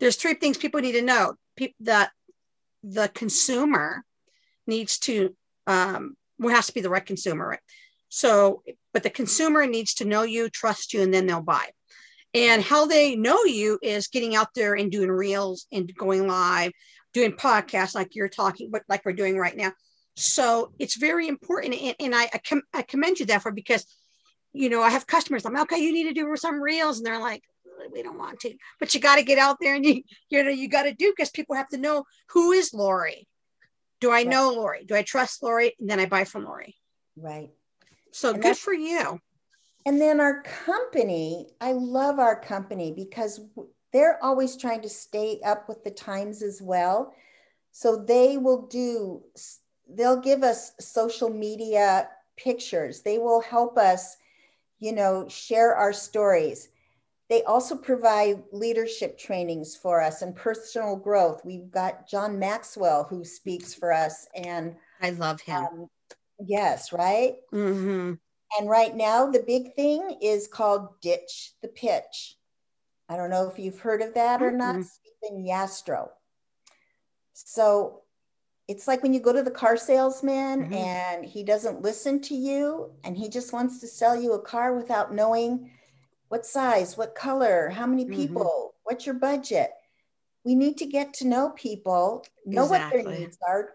there's 0.00 0.16
three 0.16 0.34
things 0.34 0.56
people 0.56 0.80
need 0.80 0.92
to 0.92 1.02
know. 1.02 1.34
That 1.80 2.10
the 2.84 3.08
consumer 3.08 4.04
needs 4.66 4.98
to 5.00 5.34
um 5.66 6.14
well, 6.38 6.54
has 6.54 6.66
to 6.66 6.74
be 6.74 6.80
the 6.80 6.90
right 6.90 7.04
consumer 7.04 7.48
right 7.48 7.60
so 8.08 8.62
but 8.92 9.02
the 9.02 9.10
consumer 9.10 9.66
needs 9.66 9.94
to 9.94 10.04
know 10.04 10.22
you 10.22 10.48
trust 10.48 10.92
you 10.92 11.02
and 11.02 11.12
then 11.12 11.26
they'll 11.26 11.42
buy 11.42 11.66
and 12.34 12.62
how 12.62 12.86
they 12.86 13.16
know 13.16 13.44
you 13.44 13.78
is 13.82 14.08
getting 14.08 14.36
out 14.36 14.48
there 14.54 14.74
and 14.74 14.92
doing 14.92 15.10
reels 15.10 15.66
and 15.72 15.94
going 15.94 16.26
live 16.26 16.72
doing 17.12 17.32
podcasts 17.32 17.94
like 17.94 18.14
you're 18.14 18.28
talking 18.28 18.70
but 18.70 18.82
like 18.88 19.04
we're 19.04 19.12
doing 19.12 19.36
right 19.36 19.56
now 19.56 19.72
so 20.16 20.72
it's 20.78 20.96
very 20.96 21.28
important 21.28 21.74
and, 21.74 21.94
and 22.00 22.14
I, 22.14 22.24
I, 22.32 22.38
com- 22.38 22.62
I 22.74 22.82
commend 22.82 23.20
you 23.20 23.26
that 23.26 23.42
for 23.42 23.52
because 23.52 23.86
you 24.52 24.68
know 24.68 24.82
i 24.82 24.90
have 24.90 25.06
customers 25.06 25.44
i'm 25.44 25.56
okay 25.60 25.78
you 25.78 25.92
need 25.92 26.04
to 26.04 26.14
do 26.14 26.34
some 26.36 26.60
reels 26.60 26.98
and 26.98 27.06
they're 27.06 27.20
like 27.20 27.42
we 27.92 28.02
don't 28.02 28.18
want 28.18 28.40
to 28.40 28.54
but 28.80 28.92
you 28.92 29.00
got 29.00 29.16
to 29.16 29.22
get 29.22 29.38
out 29.38 29.58
there 29.60 29.76
and 29.76 29.84
you 29.84 30.02
you 30.30 30.42
know 30.42 30.50
you 30.50 30.68
got 30.68 30.82
to 30.82 30.92
do 30.92 31.12
because 31.14 31.30
people 31.30 31.54
have 31.54 31.68
to 31.68 31.78
know 31.78 32.04
who 32.30 32.52
is 32.52 32.74
lori 32.74 33.28
do 34.00 34.12
I 34.12 34.22
know 34.24 34.52
Lori? 34.52 34.84
Do 34.84 34.94
I 34.94 35.02
trust 35.02 35.42
Lori? 35.42 35.74
And 35.80 35.90
then 35.90 36.00
I 36.00 36.06
buy 36.06 36.24
from 36.24 36.44
Lori. 36.44 36.76
Right. 37.16 37.50
So 38.12 38.32
and 38.32 38.42
good 38.42 38.56
for 38.56 38.72
you. 38.74 39.20
And 39.86 40.00
then 40.00 40.20
our 40.20 40.42
company, 40.42 41.48
I 41.60 41.72
love 41.72 42.18
our 42.18 42.38
company 42.40 42.92
because 42.92 43.40
they're 43.92 44.22
always 44.22 44.56
trying 44.56 44.82
to 44.82 44.88
stay 44.88 45.40
up 45.44 45.68
with 45.68 45.82
the 45.84 45.90
times 45.90 46.42
as 46.42 46.60
well. 46.60 47.14
So 47.70 47.96
they 47.96 48.36
will 48.36 48.66
do, 48.66 49.22
they'll 49.88 50.20
give 50.20 50.42
us 50.42 50.72
social 50.80 51.30
media 51.30 52.08
pictures. 52.36 53.02
They 53.02 53.18
will 53.18 53.40
help 53.40 53.78
us, 53.78 54.16
you 54.78 54.92
know, 54.92 55.26
share 55.28 55.74
our 55.74 55.92
stories. 55.92 56.68
They 57.28 57.42
also 57.44 57.76
provide 57.76 58.42
leadership 58.52 59.18
trainings 59.18 59.76
for 59.76 60.02
us 60.02 60.22
and 60.22 60.34
personal 60.34 60.96
growth. 60.96 61.44
We've 61.44 61.70
got 61.70 62.08
John 62.08 62.38
Maxwell 62.38 63.04
who 63.04 63.24
speaks 63.24 63.74
for 63.74 63.92
us, 63.92 64.26
and 64.34 64.76
I 65.02 65.10
love 65.10 65.40
him. 65.40 65.64
Um, 65.64 65.88
yes, 66.44 66.92
right. 66.92 67.36
Mm-hmm. 67.52 68.14
And 68.58 68.68
right 68.68 68.94
now, 68.96 69.30
the 69.30 69.44
big 69.46 69.74
thing 69.74 70.18
is 70.22 70.48
called 70.48 71.00
Ditch 71.00 71.52
the 71.62 71.68
Pitch. 71.68 72.36
I 73.08 73.16
don't 73.16 73.30
know 73.30 73.48
if 73.48 73.58
you've 73.58 73.80
heard 73.80 74.02
of 74.02 74.14
that 74.14 74.42
or 74.42 74.50
not. 74.50 74.84
Stephen 74.84 75.44
Yastrow. 75.44 76.08
So 77.32 78.02
it's 78.66 78.86
like 78.86 79.02
when 79.02 79.14
you 79.14 79.20
go 79.20 79.32
to 79.32 79.42
the 79.42 79.50
car 79.50 79.76
salesman 79.76 80.64
mm-hmm. 80.64 80.74
and 80.74 81.24
he 81.24 81.42
doesn't 81.42 81.82
listen 81.82 82.20
to 82.22 82.34
you 82.34 82.90
and 83.04 83.16
he 83.16 83.28
just 83.28 83.52
wants 83.52 83.80
to 83.80 83.86
sell 83.86 84.20
you 84.20 84.34
a 84.34 84.42
car 84.42 84.76
without 84.76 85.14
knowing 85.14 85.70
what 86.28 86.44
size, 86.44 86.96
what 86.96 87.14
color, 87.14 87.70
how 87.70 87.86
many 87.86 88.04
mm-hmm. 88.04 88.14
people, 88.14 88.42
mm-hmm. 88.44 88.78
what's 88.84 89.06
your 89.06 89.14
budget. 89.14 89.70
We 90.44 90.54
need 90.54 90.76
to 90.78 90.86
get 90.86 91.14
to 91.14 91.26
know 91.26 91.50
people, 91.50 92.24
know 92.44 92.64
exactly. 92.64 93.02
what 93.02 93.10
their 93.10 93.18
needs 93.20 93.38
are. 93.46 93.70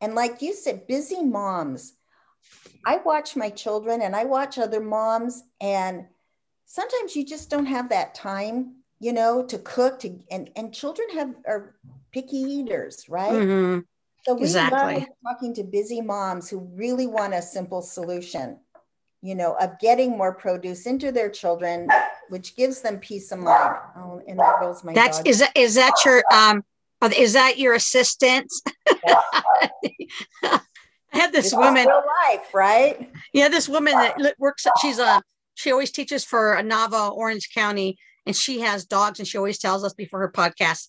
And 0.00 0.14
like 0.14 0.42
you 0.42 0.54
said, 0.54 0.86
busy 0.86 1.22
moms. 1.22 1.94
I 2.86 2.98
watch 3.04 3.36
my 3.36 3.50
children 3.50 4.02
and 4.02 4.14
I 4.14 4.24
watch 4.24 4.58
other 4.58 4.80
moms, 4.80 5.42
and 5.60 6.06
sometimes 6.66 7.16
you 7.16 7.24
just 7.24 7.48
don't 7.48 7.66
have 7.66 7.88
that 7.88 8.14
time, 8.14 8.76
you 9.00 9.12
know, 9.12 9.42
to 9.46 9.58
cook. 9.58 10.00
To 10.00 10.18
and 10.30 10.50
and 10.54 10.74
children 10.74 11.08
have 11.14 11.34
are 11.46 11.76
picky 12.12 12.36
eaters, 12.36 13.06
right? 13.08 13.32
Mm-hmm. 13.32 13.80
So 14.26 14.34
we 14.34 14.42
exactly. 14.42 14.94
love 14.94 15.04
talking 15.26 15.54
to 15.54 15.64
busy 15.64 16.02
moms 16.02 16.50
who 16.50 16.58
really 16.74 17.06
want 17.06 17.34
a 17.34 17.40
simple 17.42 17.80
solution 17.80 18.58
you 19.24 19.34
know, 19.34 19.56
of 19.58 19.78
getting 19.80 20.10
more 20.18 20.34
produce 20.34 20.84
into 20.84 21.10
their 21.10 21.30
children, 21.30 21.88
which 22.28 22.54
gives 22.56 22.82
them 22.82 22.98
peace 22.98 23.32
of 23.32 23.38
mind. 23.38 23.74
Oh, 23.96 24.20
and 24.28 24.38
there 24.38 24.54
goes 24.60 24.84
my 24.84 24.92
That's 24.92 25.16
dog. 25.16 25.26
is 25.26 25.38
that 25.38 25.56
is 25.56 25.74
that 25.76 25.94
your 26.04 26.22
um 26.30 26.62
is 27.12 27.34
that 27.34 27.58
your 27.58 27.74
assistant? 27.74 28.52
I 30.42 30.60
had 31.12 31.32
this 31.32 31.46
it's 31.46 31.54
woman 31.54 31.86
real 31.86 32.02
life, 32.26 32.54
right? 32.54 33.10
Yeah, 33.32 33.48
this 33.48 33.68
woman 33.68 33.94
that 33.94 34.34
works 34.38 34.66
she's 34.80 34.98
a 34.98 35.22
she 35.54 35.70
always 35.70 35.92
teaches 35.92 36.24
for 36.24 36.56
Nava, 36.62 37.12
Orange 37.12 37.50
County, 37.54 37.96
and 38.26 38.34
she 38.34 38.60
has 38.60 38.84
dogs, 38.84 39.18
and 39.18 39.28
she 39.28 39.38
always 39.38 39.58
tells 39.58 39.84
us 39.84 39.94
before 39.94 40.20
her 40.20 40.32
podcast 40.32 40.88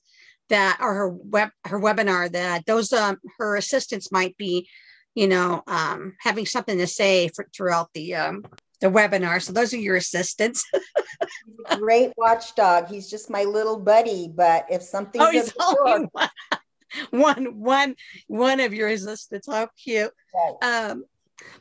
that 0.49 0.77
or 0.79 0.93
her 0.93 1.09
web 1.09 1.49
her 1.65 1.79
webinar 1.79 2.31
that 2.31 2.65
those 2.65 2.93
um 2.93 3.17
her 3.37 3.55
assistants 3.55 4.11
might 4.11 4.37
be 4.37 4.67
you 5.15 5.27
know, 5.27 5.63
um, 5.65 6.13
having 6.19 6.45
something 6.45 6.77
to 6.77 6.85
say 6.85 7.29
for, 7.29 7.47
throughout 7.55 7.89
the 7.93 8.13
um, 8.15 8.45
the 8.81 8.87
webinar. 8.87 9.41
So 9.41 9.53
those 9.53 9.73
are 9.73 9.77
your 9.77 9.95
assistants. 9.95 10.63
great 11.77 12.11
watchdog. 12.17 12.87
He's 12.87 13.09
just 13.09 13.29
my 13.29 13.43
little 13.43 13.79
buddy. 13.79 14.31
But 14.33 14.65
if 14.69 14.81
something, 14.81 15.21
oh, 15.21 15.31
he's 15.31 15.53
only 15.59 16.07
one, 16.13 16.29
one, 17.09 17.59
one, 17.59 17.95
one 18.27 18.59
of 18.59 18.73
your 18.73 18.89
assistants. 18.89 19.47
How 19.47 19.67
cute. 19.81 20.11
Right. 20.33 20.89
Um, 20.89 21.05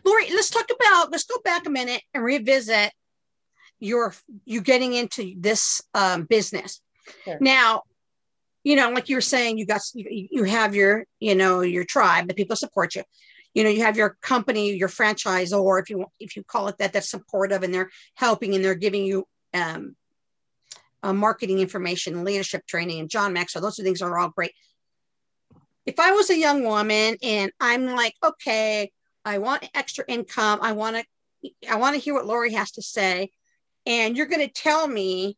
Lori, 0.05 0.31
let's 0.31 0.51
talk 0.51 0.67
about. 0.71 1.11
Let's 1.11 1.25
go 1.25 1.37
back 1.45 1.67
a 1.67 1.71
minute 1.71 2.03
and 2.13 2.25
revisit 2.25 2.93
your 3.81 4.15
you 4.45 4.61
getting 4.61 4.95
into 4.95 5.35
this 5.39 5.81
um, 5.95 6.25
business. 6.25 6.81
Sure. 7.25 7.39
Now, 7.41 7.83
you 8.63 8.77
know, 8.77 8.91
like 8.91 9.09
you 9.09 9.17
were 9.17 9.21
saying, 9.21 9.59
you 9.59 9.67
got 9.67 9.83
you, 9.95 10.29
you 10.31 10.45
have 10.45 10.75
your 10.75 11.05
you 11.21 11.35
know 11.35 11.61
your 11.61 11.85
tribe, 11.85 12.29
the 12.29 12.35
people 12.35 12.57
support 12.57 12.95
you 12.95 13.03
you 13.55 13.63
know 13.63 13.71
you 13.71 13.83
have 13.83 13.97
your 13.97 14.17
company 14.21 14.73
your 14.73 14.89
franchise 14.89 15.53
or 15.53 15.79
if 15.79 15.89
you 15.89 16.05
if 16.21 16.37
you 16.37 16.43
call 16.43 16.69
it 16.69 16.77
that 16.79 16.93
that's 16.93 17.11
supportive 17.11 17.63
and 17.63 17.73
they're 17.73 17.91
helping 18.15 18.55
and 18.55 18.65
they're 18.65 18.75
giving 18.75 19.05
you 19.05 19.27
um, 19.55 19.97
uh, 21.03 21.13
marketing 21.13 21.61
information 21.61 22.25
leadership 22.25 22.67
training 22.67 23.01
and 23.01 23.09
john 23.09 23.33
maxwell 23.33 23.63
those 23.63 23.79
are 23.79 23.85
things 23.85 24.03
are 24.03 24.19
all 24.19 24.31
great. 24.31 24.53
If 25.87 25.99
i 25.99 26.13
was 26.13 26.31
a 26.31 26.39
young 26.39 26.65
woman 26.65 27.17
and 27.23 27.53
i'm 27.61 27.87
like 27.87 28.15
okay 28.23 28.91
i 29.25 29.39
want 29.39 29.69
extra 29.75 30.05
income 30.09 30.59
i 30.63 30.73
want 30.73 30.97
to 30.97 31.51
i 31.71 31.77
want 31.77 31.95
to 31.95 32.01
hear 32.01 32.15
what 32.15 32.27
lori 32.27 32.53
has 32.53 32.73
to 32.73 32.83
say 32.83 33.31
and 33.87 34.17
you're 34.17 34.27
going 34.27 34.47
to 34.47 34.53
tell 34.53 34.89
me 34.89 35.37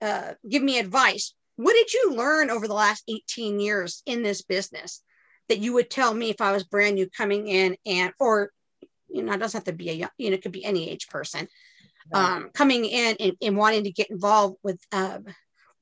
uh, 0.00 0.34
give 0.48 0.62
me 0.62 0.78
advice 0.78 1.34
what 1.56 1.72
did 1.72 1.92
you 1.92 2.12
learn 2.14 2.50
over 2.50 2.68
the 2.68 2.74
last 2.74 3.02
18 3.08 3.58
years 3.58 4.02
in 4.06 4.22
this 4.22 4.42
business 4.42 5.02
that 5.48 5.58
you 5.58 5.72
would 5.74 5.90
tell 5.90 6.12
me 6.12 6.30
if 6.30 6.40
I 6.40 6.52
was 6.52 6.64
brand 6.64 6.96
new 6.96 7.08
coming 7.08 7.48
in 7.48 7.76
and, 7.86 8.12
or, 8.18 8.50
you 9.08 9.22
know, 9.22 9.32
it 9.32 9.38
doesn't 9.38 9.58
have 9.58 9.64
to 9.64 9.72
be 9.72 9.90
a 9.90 9.94
young, 9.94 10.10
you 10.18 10.30
know, 10.30 10.34
it 10.34 10.42
could 10.42 10.52
be 10.52 10.64
any 10.64 10.90
age 10.90 11.08
person 11.08 11.48
um, 12.12 12.50
coming 12.52 12.84
in 12.84 13.16
and, 13.20 13.32
and, 13.42 13.56
wanting 13.56 13.84
to 13.84 13.90
get 13.90 14.10
involved 14.10 14.56
with, 14.62 14.80
uh, 14.92 15.18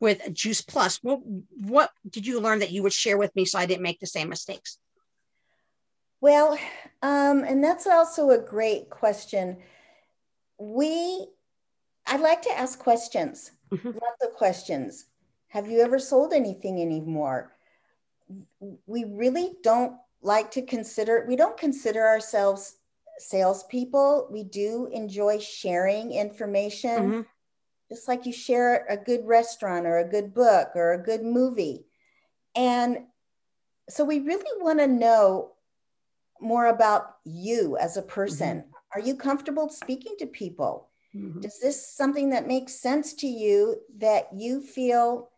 with 0.01 0.33
Juice 0.33 0.61
Plus. 0.61 0.99
What 1.03 1.21
what 1.25 1.91
did 2.09 2.27
you 2.27 2.41
learn 2.41 2.61
that 2.61 2.71
you 2.71 2.83
would 2.83 2.93
share 2.93 3.19
with 3.19 3.35
me 3.37 3.45
so 3.45 3.59
I 3.59 3.67
didn't 3.67 3.83
make 3.83 4.01
the 4.01 4.07
same 4.07 4.29
mistakes? 4.29 4.79
Well, 6.21 6.59
um, 7.03 7.45
and 7.45 7.63
that's 7.63 7.87
also 7.87 8.31
a 8.31 8.39
great 8.39 8.91
question. 8.91 9.59
We, 10.59 11.29
I 12.07 12.17
like 12.17 12.43
to 12.43 12.59
ask 12.59 12.79
questions, 12.79 13.53
mm-hmm. 13.71 13.89
lots 13.89 14.25
of 14.25 14.33
questions. 14.33 15.07
Have 15.49 15.69
you 15.69 15.81
ever 15.81 15.99
sold 15.99 16.33
anything 16.33 16.81
anymore? 16.81 17.56
We 18.87 19.05
really 19.05 19.53
don't 19.63 19.97
like 20.23 20.51
to 20.53 20.63
consider, 20.63 21.25
we 21.29 21.37
don't 21.37 21.57
consider 21.57 22.07
ourselves 22.07 22.77
salespeople. 23.19 24.29
We 24.31 24.45
do 24.45 24.89
enjoy 24.93 25.39
sharing 25.39 26.13
information, 26.13 26.91
mm-hmm. 26.91 27.21
just 27.89 28.09
like 28.09 28.27
you 28.27 28.33
share 28.33 28.87
a 28.89 28.97
good 28.97 29.27
restaurant 29.27 29.87
or 29.87 29.99
a 29.99 30.09
good 30.09 30.35
book 30.35 30.71
or 30.75 30.93
a 30.93 31.03
good 31.03 31.23
movie. 31.23 31.87
And 32.55 33.05
so 33.89 34.05
we 34.05 34.21
really 34.21 34.45
want 34.61 34.81
to 34.81 34.87
know 34.87 35.53
more 36.41 36.67
about 36.67 37.17
you 37.25 37.77
as 37.77 37.97
a 37.97 38.03
person. 38.03 38.59
Mm-hmm. 38.59 38.71
Are 38.95 39.01
you 39.01 39.17
comfortable 39.17 39.69
speaking 39.69 40.17
to 40.19 40.27
people? 40.27 40.89
Mm-hmm. 41.15 41.45
Is 41.45 41.61
this 41.61 41.95
something 41.95 42.31
that 42.31 42.47
makes 42.47 42.75
sense 42.75 43.15
to 43.15 43.27
you 43.27 43.77
that 43.99 44.29
you 44.35 44.61
feel 44.61 45.31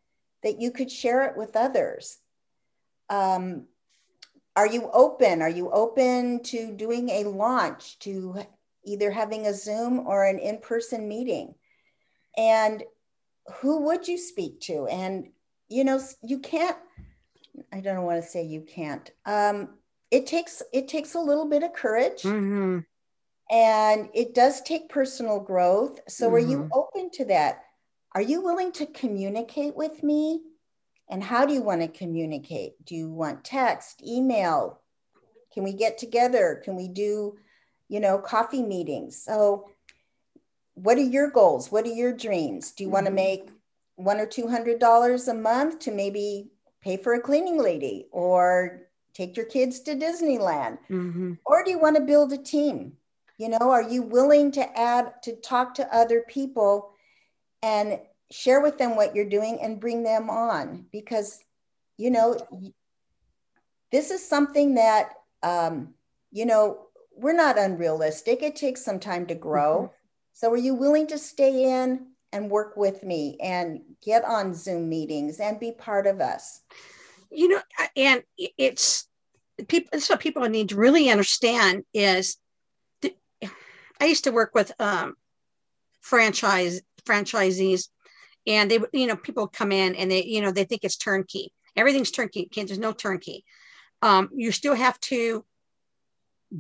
that 0.43 0.61
you 0.61 0.71
could 0.71 0.91
share 0.91 1.25
it 1.25 1.37
with 1.37 1.57
others? 1.57 2.19
Um, 3.11 3.67
are 4.57 4.67
you 4.67 4.91
open? 4.93 5.41
Are 5.43 5.49
you 5.49 5.71
open 5.71 6.43
to 6.45 6.73
doing 6.73 7.11
a 7.11 7.25
launch, 7.25 7.99
to 8.01 8.43
either 8.85 9.11
having 9.11 9.47
a 9.47 9.55
Zoom 9.55 10.01
or 10.01 10.25
an 10.25 10.39
in 10.39 10.59
person 10.59 11.09
meeting? 11.09 11.55
And 12.37 12.83
who 13.61 13.83
would 13.83 14.09
you 14.09 14.19
speak 14.19 14.61
to? 14.63 14.87
And, 14.87 15.31
you 15.69 15.85
know, 15.85 16.01
you 16.23 16.41
can't, 16.41 16.77
I 17.73 17.81
don't 17.81 18.03
want 18.03 18.23
to 18.23 18.29
say 18.29 18.45
you 18.45 18.63
can't. 18.63 19.11
Um, 19.25 19.71
it 20.11 20.27
takes 20.27 20.63
it 20.73 20.89
takes 20.89 21.15
a 21.15 21.21
little 21.21 21.47
bit 21.47 21.63
of 21.63 21.73
courage 21.73 22.23
mm-hmm. 22.23 22.79
and 23.51 24.09
it 24.15 24.35
does 24.35 24.61
take 24.63 24.89
personal 24.89 25.41
growth 25.41 26.01
so 26.09 26.27
mm-hmm. 26.27 26.35
are 26.35 26.39
you 26.39 26.59
mm-hmm. 26.59 26.73
open 26.73 27.11
to 27.11 27.25
that 27.27 27.63
are 28.15 28.23
you 28.23 28.43
willing 28.43 28.73
to 28.73 28.87
communicate 28.87 29.77
with 29.77 30.03
me 30.03 30.41
and 31.09 31.23
how 31.23 31.47
do 31.47 31.53
you 31.53 31.63
want 31.63 31.81
to 31.81 31.89
communicate 31.89 32.73
do 32.85 32.95
you 32.95 33.11
want 33.11 33.45
text 33.45 34.03
email 34.07 34.81
can 35.53 35.65
we 35.65 35.73
get 35.73 35.99
together 35.99 36.61
can 36.65 36.77
we 36.77 36.89
do 36.89 37.37
you 37.89 38.01
know 38.01 38.19
coffee 38.19 38.63
meetings 38.63 39.23
so 39.23 39.69
what 40.75 40.99
are 40.99 41.03
your 41.03 41.31
goals 41.31 41.73
what 41.73 41.85
are 41.85 41.95
your 41.95 42.13
dreams 42.13 42.73
do 42.73 42.85
you 42.85 42.89
mm-hmm. 42.89 42.95
want 42.95 43.07
to 43.07 43.13
make 43.13 43.51
one 43.97 44.21
or 44.21 44.27
two 44.27 44.47
hundred 44.47 44.79
dollars 44.79 45.29
a 45.29 45.35
month 45.35 45.81
to 45.81 45.91
maybe 45.91 46.51
pay 46.81 46.97
for 46.97 47.15
a 47.15 47.21
cleaning 47.21 47.59
lady 47.59 48.07
or 48.13 48.89
take 49.19 49.37
your 49.37 49.47
kids 49.47 49.81
to 49.81 49.97
Disneyland? 49.97 50.79
Mm-hmm. 50.89 51.35
Or 51.45 51.65
do 51.65 51.71
you 51.71 51.79
want 51.79 51.97
to 51.97 52.03
build 52.03 52.33
a 52.33 52.39
team? 52.39 52.93
You 53.37 53.49
know, 53.49 53.71
are 53.71 53.83
you 53.83 54.03
willing 54.03 54.53
to 54.53 54.79
add, 54.79 55.23
to 55.25 55.37
talk 55.37 55.75
to 55.75 55.95
other 55.95 56.25
people 56.29 56.93
and 57.63 57.99
share 58.31 58.61
with 58.61 58.79
them 58.79 58.97
what 58.97 59.15
you're 59.15 59.29
doing 59.29 59.59
and 59.61 59.81
bring 59.81 60.03
them 60.03 60.31
on? 60.31 60.87
Because, 60.93 61.39
you 61.97 62.11
know, 62.11 62.39
this 63.91 64.11
is 64.11 64.27
something 64.27 64.75
that, 64.75 65.11
um, 65.43 65.95
you 66.31 66.47
know, 66.47 66.87
we're 67.17 67.33
not 67.33 67.59
unrealistic. 67.59 68.43
It 68.43 68.57
takes 68.57 68.85
some 68.85 69.01
time 69.01 69.27
to 69.27 69.35
grow. 69.35 69.83
Mm-hmm. 69.83 69.95
So, 70.35 70.53
are 70.53 70.57
you 70.57 70.75
willing 70.75 71.07
to 71.09 71.19
stay 71.19 71.83
in 71.83 72.07
and 72.33 72.51
work 72.51 72.77
with 72.77 73.03
me 73.03 73.37
and 73.43 73.81
get 74.05 74.25
on 74.25 74.55
Zoom 74.55 74.89
meetings 74.89 75.41
and 75.41 75.59
be 75.59 75.73
part 75.73 76.07
of 76.07 76.21
us? 76.21 76.61
You 77.31 77.49
know, 77.49 77.61
and 77.97 78.23
it's 78.37 79.09
people 79.67 79.89
this 79.93 80.05
is 80.05 80.11
what 80.11 80.21
people 80.21 80.49
need 80.49 80.69
to 80.69 80.77
really 80.77 81.11
understand 81.11 81.85
is 81.93 82.37
the, 83.03 83.15
I 84.01 84.05
used 84.05 84.25
to 84.25 84.33
work 84.33 84.55
with 84.55 84.73
um, 84.79 85.15
franchise 86.01 86.81
franchisees 87.05 87.89
and 88.49 88.71
they 88.71 88.81
you 88.93 89.07
know 89.07 89.17
people 89.17 89.47
come 89.47 89.71
in 89.71 89.95
and 89.95 90.11
they 90.11 90.25
you 90.25 90.41
know 90.41 90.51
they 90.51 90.65
think 90.65 90.83
it's 90.83 90.97
turnkey 90.97 91.53
everything's 91.77 92.11
turnkey 92.11 92.49
there's 92.55 92.79
no 92.79 92.93
turnkey 92.93 93.45
um, 94.03 94.29
you 94.35 94.51
still 94.53 94.75
have 94.75 94.99
to 95.01 95.45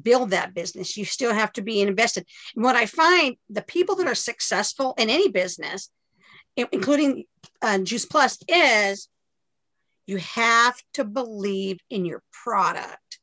build 0.02 0.30
that 0.30 0.54
business 0.54 0.96
you 0.96 1.04
still 1.04 1.34
have 1.34 1.52
to 1.52 1.62
be 1.62 1.80
invested 1.80 2.26
and 2.54 2.62
what 2.62 2.76
i 2.76 2.86
find 2.86 3.36
the 3.48 3.62
people 3.62 3.96
that 3.96 4.06
are 4.06 4.14
successful 4.14 4.94
in 4.98 5.08
any 5.08 5.28
business 5.28 5.90
including 6.72 7.24
uh, 7.62 7.78
juice 7.78 8.04
plus 8.04 8.38
is 8.48 9.08
you 10.08 10.16
have 10.16 10.80
to 10.94 11.04
believe 11.04 11.80
in 11.90 12.06
your 12.06 12.22
product. 12.32 13.20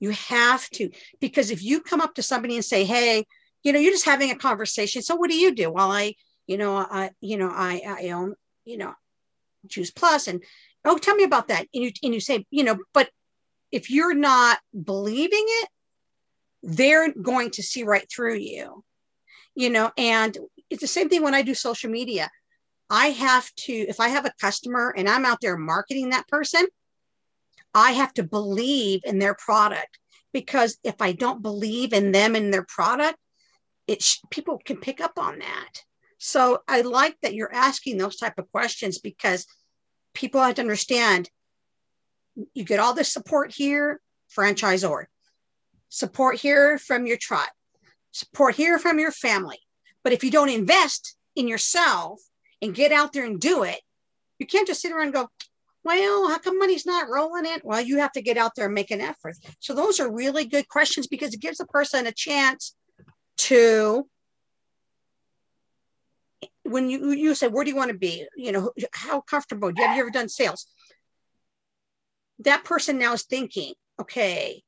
You 0.00 0.10
have 0.10 0.68
to, 0.70 0.90
because 1.20 1.50
if 1.50 1.62
you 1.62 1.80
come 1.80 2.00
up 2.00 2.14
to 2.16 2.22
somebody 2.22 2.56
and 2.56 2.64
say, 2.64 2.84
hey, 2.84 3.24
you 3.62 3.72
know, 3.72 3.78
you're 3.78 3.92
just 3.92 4.04
having 4.04 4.32
a 4.32 4.36
conversation. 4.36 5.02
So 5.02 5.14
what 5.14 5.30
do 5.30 5.36
you 5.38 5.54
do? 5.54 5.70
Well, 5.70 5.90
I, 5.90 6.14
you 6.46 6.56
know, 6.56 6.76
I, 6.76 7.10
you 7.20 7.36
know, 7.36 7.50
I, 7.50 7.82
I 7.86 8.10
own, 8.10 8.34
you 8.64 8.78
know, 8.78 8.94
Juice 9.66 9.90
Plus 9.90 10.28
and 10.28 10.42
oh, 10.84 10.98
tell 10.98 11.14
me 11.14 11.24
about 11.24 11.48
that. 11.48 11.66
And 11.74 11.84
you, 11.84 11.90
and 12.02 12.14
you 12.14 12.20
say, 12.20 12.44
you 12.50 12.64
know, 12.64 12.78
but 12.94 13.10
if 13.72 13.90
you're 13.90 14.14
not 14.14 14.58
believing 14.84 15.44
it, 15.44 15.68
they're 16.62 17.12
going 17.12 17.50
to 17.50 17.62
see 17.62 17.82
right 17.82 18.06
through 18.10 18.36
you, 18.36 18.84
you 19.54 19.70
know, 19.70 19.90
and 19.96 20.36
it's 20.70 20.80
the 20.80 20.86
same 20.86 21.08
thing 21.08 21.22
when 21.22 21.34
I 21.34 21.42
do 21.42 21.54
social 21.54 21.90
media. 21.90 22.30
I 22.88 23.08
have 23.08 23.52
to, 23.54 23.72
if 23.72 23.98
I 24.00 24.08
have 24.08 24.26
a 24.26 24.32
customer 24.40 24.94
and 24.96 25.08
I'm 25.08 25.24
out 25.24 25.40
there 25.40 25.56
marketing 25.56 26.10
that 26.10 26.28
person, 26.28 26.66
I 27.74 27.92
have 27.92 28.14
to 28.14 28.22
believe 28.22 29.00
in 29.04 29.18
their 29.18 29.34
product 29.34 29.98
because 30.32 30.78
if 30.84 30.94
I 31.00 31.12
don't 31.12 31.42
believe 31.42 31.92
in 31.92 32.12
them 32.12 32.34
and 32.36 32.52
their 32.52 32.64
product, 32.64 33.18
it 33.86 34.02
sh- 34.02 34.18
people 34.30 34.60
can 34.64 34.78
pick 34.78 35.00
up 35.00 35.18
on 35.18 35.40
that. 35.40 35.82
So 36.26 36.58
I 36.66 36.80
like 36.80 37.16
that 37.22 37.34
you're 37.34 37.54
asking 37.54 37.98
those 37.98 38.16
type 38.16 38.36
of 38.36 38.50
questions 38.50 38.98
because 38.98 39.46
people 40.12 40.42
have 40.42 40.56
to 40.56 40.60
understand 40.60 41.30
you 42.52 42.64
get 42.64 42.80
all 42.80 42.94
the 42.94 43.04
support 43.04 43.52
here, 43.54 44.00
franchisor, 44.36 45.04
support 45.88 46.36
here 46.36 46.78
from 46.78 47.06
your 47.06 47.16
tribe, 47.16 47.48
support 48.10 48.56
here 48.56 48.76
from 48.80 48.98
your 48.98 49.12
family. 49.12 49.58
But 50.02 50.12
if 50.12 50.24
you 50.24 50.32
don't 50.32 50.48
invest 50.48 51.16
in 51.36 51.46
yourself 51.46 52.20
and 52.60 52.74
get 52.74 52.90
out 52.90 53.12
there 53.12 53.24
and 53.24 53.40
do 53.40 53.62
it. 53.62 53.80
You 54.40 54.46
can't 54.46 54.66
just 54.66 54.80
sit 54.80 54.90
around 54.90 55.04
and 55.04 55.14
go, 55.14 55.28
well, 55.84 56.28
how 56.28 56.38
come 56.38 56.58
money's 56.58 56.86
not 56.86 57.08
rolling 57.08 57.46
in? 57.46 57.60
Well, 57.62 57.80
you 57.80 57.98
have 57.98 58.10
to 58.12 58.20
get 58.20 58.36
out 58.36 58.56
there 58.56 58.64
and 58.64 58.74
make 58.74 58.90
an 58.90 59.00
effort. 59.00 59.36
So 59.60 59.74
those 59.74 60.00
are 60.00 60.12
really 60.12 60.44
good 60.44 60.68
questions 60.68 61.06
because 61.06 61.32
it 61.34 61.40
gives 61.40 61.60
a 61.60 61.66
person 61.66 62.08
a 62.08 62.12
chance 62.12 62.74
to 63.36 64.08
when 66.62 66.88
you 66.88 67.12
you 67.12 67.34
say 67.34 67.48
where 67.48 67.64
do 67.64 67.70
you 67.70 67.76
want 67.76 67.90
to 67.90 67.98
be? 67.98 68.26
You 68.36 68.52
know 68.52 68.72
how 68.92 69.20
comfortable? 69.20 69.72
Have 69.76 69.96
you 69.96 70.00
ever 70.00 70.10
done 70.10 70.28
sales? 70.28 70.66
That 72.40 72.64
person 72.64 72.98
now 72.98 73.14
is 73.14 73.24
thinking 73.24 73.74
okay 74.00 74.62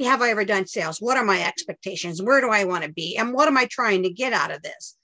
have 0.00 0.22
i 0.22 0.30
ever 0.30 0.44
done 0.44 0.66
sales? 0.66 1.00
What 1.00 1.16
are 1.16 1.24
my 1.24 1.42
expectations? 1.42 2.22
Where 2.22 2.40
do 2.40 2.50
i 2.50 2.64
want 2.64 2.84
to 2.84 2.92
be? 2.92 3.16
And 3.16 3.32
what 3.32 3.48
am 3.48 3.56
i 3.56 3.66
trying 3.70 4.02
to 4.02 4.10
get 4.10 4.32
out 4.32 4.50
of 4.50 4.62
this? 4.62 4.96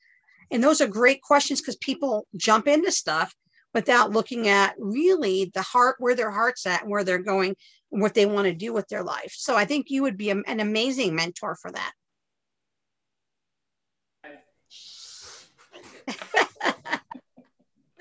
And 0.51 0.62
those 0.62 0.81
are 0.81 0.87
great 0.87 1.23
questions 1.23 1.61
because 1.61 1.77
people 1.77 2.27
jump 2.37 2.68
into 2.68 2.92
stuff 2.92 3.35
without 3.75 4.11
looking 4.11 4.49
at 4.49 4.75
really 4.79 5.51
the 5.55 5.62
heart, 5.62 5.97
where 5.99 6.14
their 6.14 6.31
heart's 6.31 6.66
at 6.66 6.83
and 6.83 6.90
where 6.90 7.05
they're 7.05 7.18
going 7.18 7.57
and 7.90 8.03
what 8.03 8.14
they 8.14 8.27
want 8.27 8.47
to 8.47 8.55
do 8.55 8.73
with 8.73 8.87
their 8.88 9.03
life. 9.03 9.33
So 9.35 9.57
I 9.57 9.64
think 9.64 9.87
you 9.88 10.03
would 10.03 10.18
be 10.18 10.31
an 10.31 10.61
amazing 10.61 11.14
mentor 11.14 11.57
for 11.61 11.71
that. 11.73 11.92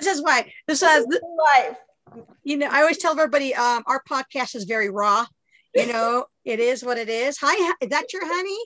This 0.02 0.18
is 0.18 0.24
why 0.24 0.52
this 0.68 0.82
is 0.82 1.08
life. 1.08 1.78
You 2.44 2.58
know, 2.58 2.68
I 2.70 2.82
always 2.82 2.98
tell 2.98 3.12
everybody 3.12 3.54
um, 3.56 3.84
our 3.86 4.02
podcast 4.10 4.56
is 4.56 4.64
very 4.66 4.90
raw. 4.90 5.26
You 5.76 5.88
know, 5.88 6.26
it 6.44 6.60
is 6.60 6.84
what 6.84 6.98
it 6.98 7.08
is. 7.08 7.38
Hi, 7.40 7.74
is 7.82 7.90
that 7.90 8.12
your 8.12 8.26
honey? 8.26 8.58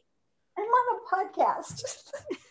I'm 0.57 0.63
on 0.63 0.99
a 0.99 1.15
podcast. 1.15 1.83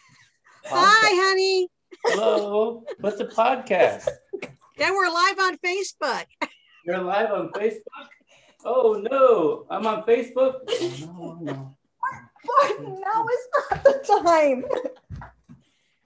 Hi, 0.66 1.28
honey. 1.28 1.68
Hello. 2.04 2.84
What's 3.00 3.20
a 3.20 3.24
podcast? 3.24 4.08
Yeah, 4.78 4.90
we're 4.90 5.10
live 5.10 5.38
on 5.38 5.58
Facebook. 5.58 6.26
You're 6.84 7.00
live 7.00 7.32
on 7.32 7.48
Facebook? 7.50 8.08
Oh 8.66 9.02
no, 9.10 9.66
I'm 9.70 9.86
on 9.86 10.02
Facebook. 10.04 10.56
Oh, 10.68 11.38
no, 11.40 11.76
no. 12.72 13.00
now 13.00 13.26
is 13.26 13.48
not 13.54 13.84
the 13.84 14.22
time. 14.24 14.64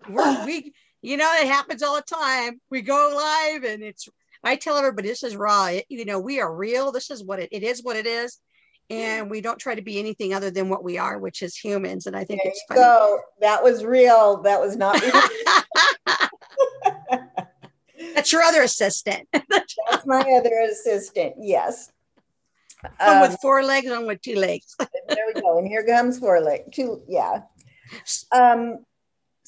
We're, 0.09 0.47
we, 0.47 0.73
you 1.03 1.17
know, 1.17 1.33
it 1.41 1.47
happens 1.47 1.83
all 1.83 1.97
the 1.97 2.03
time. 2.03 2.61
We 2.71 2.83
go 2.83 3.13
live, 3.15 3.65
and 3.65 3.83
it's. 3.83 4.09
I 4.45 4.55
tell 4.55 4.77
everybody 4.77 5.09
this 5.09 5.25
is 5.25 5.37
raw. 5.37 5.67
It, 5.67 5.85
you 5.89 6.05
know, 6.05 6.21
we 6.21 6.41
are 6.41 6.55
real. 6.55 6.93
This 6.93 7.11
is 7.11 7.25
what 7.25 7.41
it, 7.41 7.49
it 7.51 7.65
is. 7.65 7.83
What 7.83 7.97
it 7.97 8.07
is 8.07 8.39
and 8.91 9.31
we 9.31 9.41
don't 9.41 9.59
try 9.59 9.75
to 9.75 9.83
be 9.83 9.99
anything 9.99 10.33
other 10.33 10.51
than 10.51 10.69
what 10.69 10.83
we 10.83 10.97
are, 10.99 11.19
which 11.19 11.43
is 11.43 11.57
humans. 11.57 12.07
And 12.07 12.17
I 12.17 12.25
think 12.25 12.43
there 12.43 12.53
it's 12.53 12.63
funny. 12.69 12.81
So 12.81 13.21
that 13.41 13.63
was 13.63 13.85
real. 13.85 14.41
That 14.43 14.61
was 14.61 14.77
not 14.77 15.01
real. 15.01 15.13
That's 18.15 18.33
your 18.33 18.43
other 18.43 18.63
assistant. 18.63 19.29
That's 19.33 20.07
my 20.07 20.21
other 20.21 20.67
assistant. 20.71 21.35
Yes. 21.39 21.91
One 22.81 22.93
Um, 23.01 23.21
with 23.21 23.39
four 23.43 23.63
legs, 23.63 23.91
one 23.91 24.07
with 24.07 24.23
two 24.23 24.37
legs. 24.37 24.75
there 24.79 25.27
we 25.35 25.41
go. 25.41 25.59
And 25.59 25.67
here 25.69 25.85
comes 25.85 26.19
four 26.19 26.41
leg. 26.41 26.73
Two, 26.73 27.03
yeah. 27.09 27.43
Um, 28.33 28.85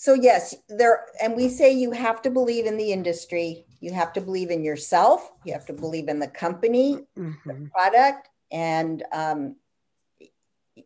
so 0.00 0.14
yes, 0.14 0.54
there, 0.70 1.04
and 1.22 1.36
we 1.36 1.50
say 1.50 1.70
you 1.70 1.90
have 1.90 2.22
to 2.22 2.30
believe 2.30 2.64
in 2.64 2.78
the 2.78 2.90
industry. 2.90 3.66
You 3.80 3.92
have 3.92 4.14
to 4.14 4.22
believe 4.22 4.50
in 4.50 4.64
yourself. 4.64 5.30
You 5.44 5.52
have 5.52 5.66
to 5.66 5.74
believe 5.74 6.08
in 6.08 6.18
the 6.18 6.26
company, 6.26 7.06
Mhm. 7.18 7.70
product, 7.70 8.30
and 8.50 9.04
um, 9.12 9.56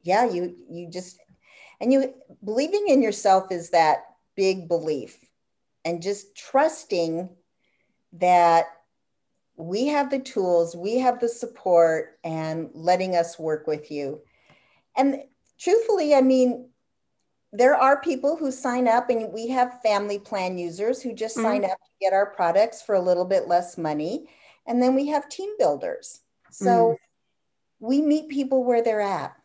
yeah, 0.02 0.28
you 0.28 0.56
you 0.68 0.90
just 0.90 1.20
and 1.80 1.92
you 1.92 2.12
believing 2.42 2.88
in 2.88 3.02
yourself 3.02 3.52
is 3.52 3.70
that 3.70 3.98
big 4.34 4.66
belief, 4.66 5.16
and 5.84 6.02
just 6.02 6.34
trusting 6.34 7.28
that 8.14 8.66
we 9.54 9.86
have 9.86 10.10
the 10.10 10.18
tools, 10.18 10.74
we 10.74 10.98
have 10.98 11.20
the 11.20 11.28
support, 11.28 12.18
and 12.24 12.68
letting 12.74 13.14
us 13.14 13.38
work 13.38 13.68
with 13.68 13.92
you. 13.92 14.22
And 14.96 15.22
truthfully, 15.56 16.16
I 16.16 16.20
mean, 16.20 16.70
there 17.56 17.76
are 17.76 18.00
people 18.00 18.36
who 18.36 18.50
sign 18.50 18.88
up, 18.88 19.10
and 19.10 19.32
we 19.32 19.48
have 19.48 19.80
family 19.80 20.18
plan 20.18 20.58
users 20.58 21.00
who 21.00 21.12
just 21.12 21.36
sign 21.36 21.64
up 21.64 21.70
to 21.70 21.90
get 22.00 22.12
our 22.12 22.26
products 22.26 22.82
for 22.82 22.96
a 22.96 23.00
little 23.00 23.24
bit 23.24 23.46
less 23.46 23.78
money. 23.78 24.28
And 24.66 24.82
then 24.82 24.96
we 24.96 25.06
have 25.06 25.28
team 25.28 25.50
builders. 25.56 26.20
So 26.50 26.96
we 27.78 28.02
meet 28.02 28.28
people 28.28 28.64
where 28.64 28.82
they're 28.82 29.00
at. 29.00 29.36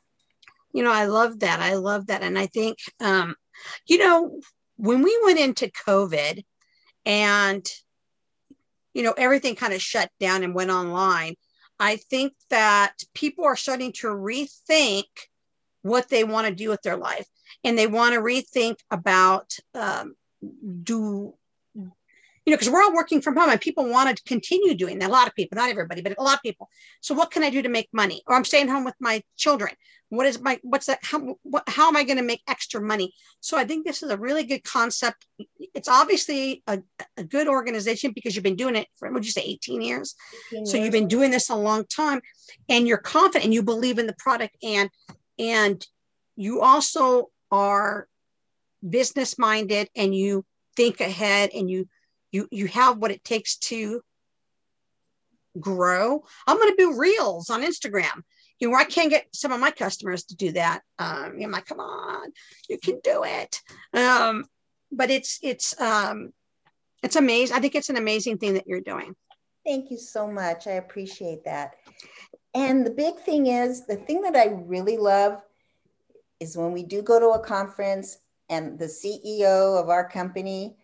You 0.73 0.83
know, 0.83 0.91
I 0.91 1.05
love 1.05 1.39
that. 1.41 1.59
I 1.59 1.75
love 1.75 2.07
that. 2.07 2.23
And 2.23 2.37
I 2.37 2.47
think, 2.47 2.77
um, 2.99 3.35
you 3.85 3.99
know, 3.99 4.39
when 4.77 5.03
we 5.03 5.19
went 5.23 5.39
into 5.39 5.71
COVID 5.87 6.43
and, 7.05 7.65
you 8.93 9.03
know, 9.03 9.13
everything 9.17 9.55
kind 9.55 9.73
of 9.73 9.81
shut 9.81 10.09
down 10.19 10.43
and 10.43 10.55
went 10.55 10.71
online, 10.71 11.35
I 11.79 11.97
think 11.97 12.33
that 12.49 12.93
people 13.13 13.45
are 13.45 13.55
starting 13.55 13.91
to 13.93 14.07
rethink 14.07 15.05
what 15.81 16.09
they 16.09 16.23
want 16.23 16.47
to 16.47 16.53
do 16.55 16.69
with 16.69 16.81
their 16.81 16.97
life. 16.97 17.27
And 17.63 17.77
they 17.77 17.87
want 17.87 18.13
to 18.13 18.21
rethink 18.21 18.77
about 18.91 19.53
um, 19.73 20.15
do, 20.83 21.33
you 21.75 22.53
know, 22.53 22.57
because 22.57 22.69
we're 22.69 22.81
all 22.81 22.93
working 22.93 23.21
from 23.21 23.35
home 23.35 23.49
and 23.49 23.61
people 23.61 23.87
want 23.87 24.15
to 24.15 24.23
continue 24.23 24.73
doing 24.73 24.99
that. 24.99 25.09
A 25.09 25.11
lot 25.11 25.27
of 25.27 25.35
people, 25.35 25.57
not 25.57 25.69
everybody, 25.69 26.01
but 26.01 26.17
a 26.17 26.23
lot 26.23 26.35
of 26.35 26.41
people. 26.41 26.69
So 27.01 27.13
what 27.13 27.31
can 27.31 27.43
I 27.43 27.49
do 27.49 27.61
to 27.61 27.69
make 27.69 27.89
money? 27.93 28.23
Or 28.27 28.35
I'm 28.35 28.45
staying 28.45 28.69
home 28.69 28.85
with 28.85 28.95
my 28.99 29.21
children. 29.37 29.71
What 30.09 30.25
is 30.25 30.41
my, 30.41 30.59
what's 30.63 30.87
that? 30.87 30.99
How, 31.03 31.35
what, 31.43 31.63
how 31.67 31.87
am 31.87 31.95
I 31.95 32.03
going 32.03 32.17
to 32.17 32.23
make 32.23 32.41
extra 32.47 32.81
money? 32.81 33.13
So 33.41 33.57
I 33.57 33.65
think 33.65 33.85
this 33.85 34.01
is 34.01 34.09
a 34.09 34.17
really 34.17 34.43
good 34.43 34.63
concept. 34.63 35.27
It's 35.75 35.87
obviously 35.87 36.63
a, 36.65 36.79
a 37.17 37.23
good 37.23 37.47
organization 37.47 38.13
because 38.15 38.35
you've 38.35 38.43
been 38.43 38.55
doing 38.55 38.75
it 38.75 38.87
for, 38.97 39.11
would 39.11 39.25
you 39.25 39.31
say 39.31 39.43
18 39.43 39.83
years? 39.83 40.15
So 40.65 40.77
you've 40.77 40.91
been 40.91 41.07
doing 41.07 41.29
this 41.29 41.49
a 41.49 41.55
long 41.55 41.85
time 41.85 42.21
and 42.67 42.87
you're 42.87 42.97
confident 42.97 43.45
and 43.45 43.53
you 43.53 43.61
believe 43.61 43.99
in 43.99 44.07
the 44.07 44.15
product 44.17 44.57
and, 44.63 44.89
and 45.37 45.85
you 46.35 46.61
also 46.61 47.29
are 47.51 48.07
business 48.87 49.37
minded 49.37 49.89
and 49.95 50.15
you 50.15 50.45
think 50.75 51.01
ahead 51.01 51.51
and 51.53 51.69
you, 51.69 51.87
you, 52.31 52.47
you 52.51 52.67
have 52.67 52.97
what 52.97 53.11
it 53.11 53.23
takes 53.23 53.57
to 53.57 54.01
grow. 55.59 56.23
I'm 56.47 56.57
going 56.57 56.69
to 56.69 56.77
do 56.77 56.97
reels 56.97 57.49
on 57.49 57.63
Instagram. 57.63 58.23
You 58.59 58.69
know, 58.69 58.77
I 58.77 58.83
can't 58.83 59.09
get 59.09 59.27
some 59.33 59.51
of 59.51 59.59
my 59.59 59.71
customers 59.71 60.25
to 60.25 60.35
do 60.35 60.51
that. 60.53 60.81
Um, 60.97 61.37
I'm 61.41 61.51
like, 61.51 61.65
come 61.65 61.79
on, 61.79 62.31
you 62.69 62.77
can 62.77 62.99
do 63.03 63.23
it. 63.23 63.61
Um, 63.93 64.45
but 64.91 65.09
it's 65.09 65.39
it's 65.41 65.79
um, 65.79 66.33
it's 67.03 67.15
amazing. 67.15 67.55
I 67.55 67.59
think 67.59 67.75
it's 67.75 67.89
an 67.89 67.97
amazing 67.97 68.37
thing 68.37 68.55
that 68.55 68.67
you're 68.67 68.81
doing. 68.81 69.15
Thank 69.65 69.91
you 69.91 69.97
so 69.97 70.27
much. 70.27 70.67
I 70.67 70.71
appreciate 70.71 71.45
that. 71.45 71.75
And 72.53 72.85
the 72.85 72.91
big 72.91 73.17
thing 73.19 73.47
is 73.47 73.85
the 73.85 73.95
thing 73.95 74.21
that 74.21 74.35
I 74.35 74.47
really 74.47 74.97
love 74.97 75.41
is 76.39 76.57
when 76.57 76.71
we 76.71 76.83
do 76.83 77.01
go 77.01 77.19
to 77.19 77.29
a 77.29 77.43
conference 77.43 78.19
and 78.49 78.79
the 78.79 78.85
CEO 78.85 79.79
of 79.79 79.89
our 79.89 80.07
company, 80.07 80.77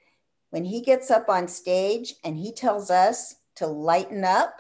when 0.50 0.64
he 0.64 0.82
gets 0.82 1.12
up 1.12 1.30
on 1.30 1.48
stage 1.48 2.14
and 2.24 2.38
he 2.38 2.52
tells 2.52 2.90
us 2.90 3.36
to 3.56 3.68
lighten 3.68 4.24
up 4.24 4.60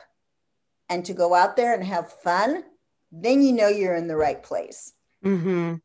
and 0.89 1.05
to 1.05 1.13
go 1.13 1.33
out 1.33 1.55
there 1.55 1.73
and 1.73 1.83
have 1.83 2.11
fun, 2.11 2.63
then 3.11 3.41
you 3.41 3.53
know 3.53 3.67
you're 3.67 3.95
in 3.95 4.07
the 4.07 4.15
right 4.15 4.41
place. 4.41 4.93
Mm-hmm. 5.23 5.75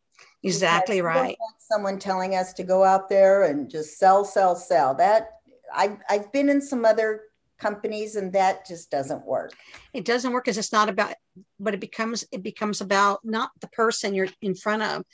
Exactly 0.42 1.00
Because 1.00 1.16
right. 1.16 1.36
Someone 1.58 1.98
telling 1.98 2.34
us 2.34 2.52
to 2.54 2.64
go 2.64 2.82
out 2.82 3.08
there 3.08 3.44
and 3.44 3.70
just 3.70 3.98
sell, 3.98 4.24
sell, 4.24 4.56
sell. 4.56 4.94
That 4.94 5.30
I, 5.72 5.98
I've 6.08 6.32
been 6.32 6.48
in 6.48 6.60
some 6.60 6.84
other 6.84 7.22
companies 7.58 8.16
and 8.16 8.32
that 8.32 8.66
just 8.66 8.90
doesn't 8.90 9.24
work. 9.24 9.52
It 9.92 10.04
doesn't 10.04 10.32
work 10.32 10.44
because 10.44 10.58
it's 10.58 10.72
not 10.72 10.88
about, 10.88 11.14
but 11.58 11.74
it 11.74 11.80
becomes 11.80 12.24
it 12.32 12.42
becomes 12.42 12.80
about 12.80 13.20
not 13.24 13.50
the 13.60 13.68
person 13.68 14.14
you're 14.14 14.28
in 14.40 14.54
front 14.54 14.82
of. 14.82 15.04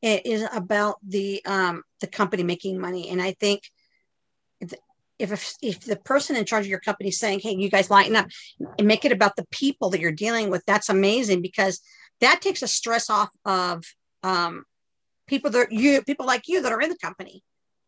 It 0.00 0.26
is 0.26 0.46
about 0.52 0.96
the 1.06 1.42
um, 1.46 1.82
the 2.00 2.06
company 2.06 2.42
making 2.42 2.80
money, 2.80 3.08
and 3.08 3.20
I 3.20 3.32
think 3.32 3.62
if 4.60 4.74
if 5.18 5.54
if 5.62 5.80
the 5.80 5.96
person 5.96 6.36
in 6.36 6.44
charge 6.44 6.64
of 6.64 6.70
your 6.70 6.80
company 6.80 7.10
is 7.10 7.18
saying, 7.18 7.40
"Hey, 7.40 7.54
you 7.54 7.70
guys 7.70 7.90
lighten 7.90 8.16
up 8.16 8.26
and 8.78 8.86
make 8.86 9.04
it 9.04 9.12
about 9.12 9.36
the 9.36 9.46
people 9.50 9.90
that 9.90 10.00
you're 10.00 10.12
dealing 10.12 10.50
with," 10.50 10.64
that's 10.66 10.88
amazing 10.88 11.42
because 11.42 11.80
that 12.20 12.40
takes 12.40 12.62
a 12.62 12.68
stress 12.68 13.08
off 13.10 13.30
of 13.44 13.84
um, 14.22 14.64
people 15.26 15.50
that 15.50 15.72
you 15.72 16.02
people 16.02 16.26
like 16.26 16.48
you 16.48 16.62
that 16.62 16.72
are 16.72 16.80
in 16.80 16.90
the 16.90 16.98
company. 16.98 17.42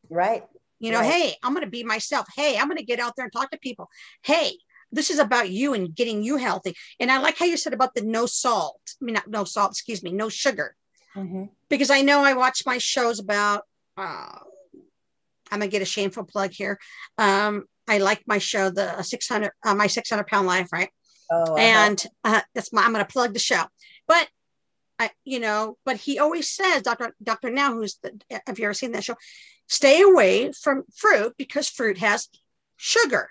Right. 0.09 0.44
You 0.80 0.90
know, 0.92 1.00
Right. 1.00 1.12
hey, 1.12 1.35
I'm 1.42 1.54
going 1.54 1.64
to 1.64 1.70
be 1.70 1.85
myself. 1.85 2.26
Hey, 2.37 2.59
I'm 2.59 2.66
going 2.68 2.78
to 2.78 2.85
get 2.85 3.00
out 3.00 3.14
there 3.16 3.24
and 3.24 3.33
talk 3.33 3.50
to 3.50 3.59
people. 3.59 3.88
Hey, 4.22 4.59
this 4.94 5.11
is 5.11 5.18
about 5.18 5.50
you 5.50 5.74
and 5.74 5.94
getting 5.94 6.22
you 6.22 6.37
healthy. 6.37 6.74
And 7.00 7.11
I 7.11 7.18
like 7.18 7.38
how 7.38 7.44
you 7.46 7.57
said 7.57 7.74
about 7.74 7.94
the 7.94 8.02
no 8.02 8.26
salt. 8.26 8.80
I 9.00 9.04
mean, 9.04 9.14
not 9.14 9.28
no 9.28 9.44
salt, 9.44 9.72
excuse 9.72 10.02
me, 10.02 10.12
no 10.12 10.28
sugar. 10.28 10.74
Mhm. 11.16 11.50
Because 11.68 11.90
I 11.90 12.02
know 12.02 12.24
I 12.24 12.35
watch 12.35 12.62
my 12.66 12.78
shows 12.78 13.18
about, 13.18 13.64
uh, 13.96 14.38
I'm 15.50 15.59
going 15.59 15.70
to 15.70 15.74
get 15.74 15.83
a 15.83 15.85
shameful 15.85 16.24
plug 16.24 16.52
here. 16.52 16.78
Um, 17.18 17.64
I 17.87 17.98
like 17.98 18.22
my 18.26 18.38
show, 18.38 18.70
the 18.70 19.02
600, 19.02 19.52
uh, 19.64 19.74
my 19.74 19.87
600 19.87 20.26
pound 20.26 20.46
life, 20.46 20.72
right? 20.72 20.90
Oh, 21.30 21.57
and 21.57 22.04
uh, 22.22 22.42
that's 22.54 22.72
my 22.72 22.83
i'm 22.83 22.92
going 22.92 23.04
to 23.04 23.11
plug 23.11 23.33
the 23.33 23.38
show 23.38 23.64
but 24.07 24.28
i 24.98 25.11
you 25.24 25.40
know 25.40 25.78
but 25.87 25.96
he 25.96 26.18
always 26.18 26.50
says 26.50 26.83
dr 26.83 27.14
dr 27.22 27.50
now 27.50 27.72
who's 27.72 27.98
the 28.02 28.12
have 28.46 28.59
you 28.59 28.66
ever 28.66 28.74
seen 28.74 28.92
that 28.92 29.04
show 29.04 29.16
stay 29.66 30.02
away 30.02 30.52
from 30.52 30.85
fruit 30.94 31.33
because 31.38 31.68
fruit 31.68 31.96
has 31.96 32.28
sugar 32.76 33.30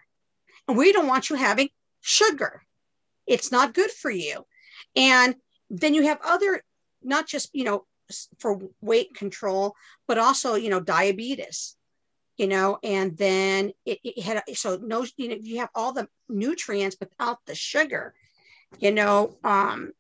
we 0.68 0.92
don't 0.92 1.08
want 1.08 1.30
you 1.30 1.36
having 1.36 1.70
sugar. 2.02 2.62
It's 3.28 3.52
not 3.52 3.74
good 3.74 3.92
for 3.92 4.12
you. 4.12 4.46
And 4.96 5.36
then 5.70 5.94
you 5.94 6.04
have 6.04 6.20
other 6.24 6.62
not 7.02 7.28
just 7.28 7.50
you 7.54 7.64
know 7.64 7.86
for 8.40 8.60
weight 8.82 9.14
control 9.16 9.76
but 10.08 10.18
also 10.18 10.56
you 10.56 10.70
know 10.70 10.80
diabetes 10.80 11.76
you 12.38 12.48
know 12.48 12.78
and 12.84 13.18
then 13.18 13.72
it, 13.86 14.00
it 14.04 14.22
had 14.22 14.42
so 14.54 14.78
no 14.82 15.06
you 15.18 15.30
know 15.30 15.38
you 15.42 15.60
have 15.60 15.70
all 15.74 15.94
the 15.94 16.08
nutrients 16.30 16.98
without 17.00 17.40
the 17.46 17.56
sugar 17.56 18.14
you 18.80 18.92
know 18.92 19.38
um 19.44 19.92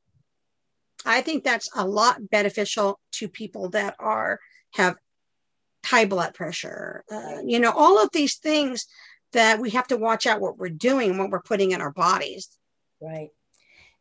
i 1.05 1.21
think 1.21 1.43
that's 1.43 1.69
a 1.75 1.85
lot 1.85 2.29
beneficial 2.29 2.99
to 3.11 3.27
people 3.27 3.69
that 3.69 3.95
are 3.99 4.39
have 4.73 4.95
high 5.85 6.05
blood 6.05 6.33
pressure 6.33 7.03
uh, 7.11 7.39
you 7.45 7.59
know 7.59 7.71
all 7.71 8.01
of 8.01 8.09
these 8.13 8.35
things 8.35 8.85
that 9.33 9.59
we 9.59 9.69
have 9.69 9.87
to 9.87 9.97
watch 9.97 10.25
out 10.25 10.41
what 10.41 10.57
we're 10.57 10.69
doing 10.69 11.17
what 11.17 11.29
we're 11.29 11.41
putting 11.41 11.71
in 11.71 11.81
our 11.81 11.91
bodies 11.91 12.57
Right. 13.03 13.31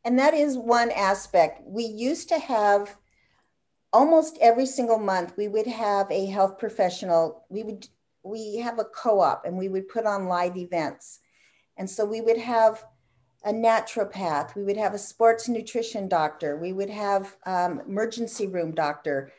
And 0.05 0.19
that 0.19 0.35
is 0.35 0.57
one 0.57 0.91
aspect. 0.93 1.61
We 1.65 1.85
used 1.85 2.29
to 2.29 2.39
have 2.39 2.97
almost 3.93 4.39
every 4.41 4.67
single 4.67 4.99
month, 4.99 5.35
we 5.37 5.49
would 5.49 5.67
have 5.67 6.11
a 6.11 6.27
health 6.27 6.59
professional. 6.59 7.45
We 7.51 7.63
would, 7.63 7.89
we 8.23 8.57
have 8.59 8.79
a 8.79 8.85
co 8.85 9.21
op 9.21 9.45
and 9.45 9.59
we 9.59 9.69
would 9.69 9.89
put 9.89 10.07
on 10.07 10.27
live 10.27 10.57
events. 10.57 11.19
And 11.77 11.89
so 11.89 12.05
we 12.05 12.21
would 12.21 12.39
have 12.39 12.85
a 13.45 13.53
naturopath, 13.53 14.55
we 14.55 14.63
would 14.63 14.77
have 14.77 14.95
a 14.95 14.99
sports 14.99 15.49
nutrition 15.49 16.09
doctor, 16.09 16.57
we 16.57 16.73
would 16.73 16.91
have 16.91 17.37
um, 17.45 17.81
emergency 17.89 18.47
room 18.47 18.73
doctor, 18.73 19.33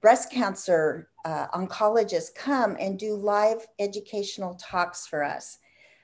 breast 0.00 0.30
cancer 0.30 1.08
uh, 1.24 1.46
oncologists 1.48 2.34
come 2.34 2.76
and 2.80 2.98
do 2.98 3.14
live 3.14 3.66
educational 3.78 4.54
talks 4.54 5.06
for 5.06 5.22
us. 5.22 5.58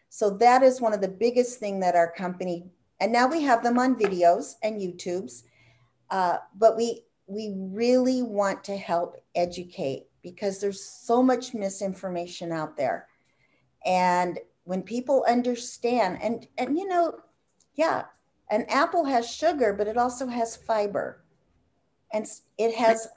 So 0.09 0.31
that 0.39 0.63
is 0.63 0.81
one 0.81 0.93
of 0.93 1.01
the 1.01 1.09
biggest 1.09 1.59
thing 1.59 1.81
that 1.81 1.97
our 1.97 2.13
company 2.13 2.67
and 3.01 3.13
now 3.13 3.27
we 3.27 3.43
have 3.43 3.63
them 3.63 3.79
on 3.79 3.97
videos 3.97 4.55
and 4.63 4.81
YouTubes. 4.81 5.43
Uh, 6.11 6.39
but 6.57 6.77
we 6.77 7.03
we 7.27 7.55
really 7.57 8.23
want 8.23 8.63
to 8.65 8.77
help 8.77 9.17
educate 9.35 10.07
because 10.23 10.61
there's 10.61 10.85
so 10.85 11.23
much 11.23 11.55
misinformation 11.55 12.53
out 12.53 12.77
there, 12.77 13.09
and 13.85 14.39
when 14.65 14.83
people 14.83 15.25
understand 15.29 16.19
and 16.23 16.47
and 16.59 16.79
you 16.79 16.87
know, 16.87 17.19
yeah, 17.75 18.05
an 18.51 18.65
apple 18.69 19.05
has 19.05 19.29
sugar, 19.29 19.73
but 19.73 19.89
it 19.89 19.97
also 19.97 20.27
has 20.27 20.57
fiber, 20.57 21.25
and 22.13 22.27
it 22.57 22.75
has 22.75 23.09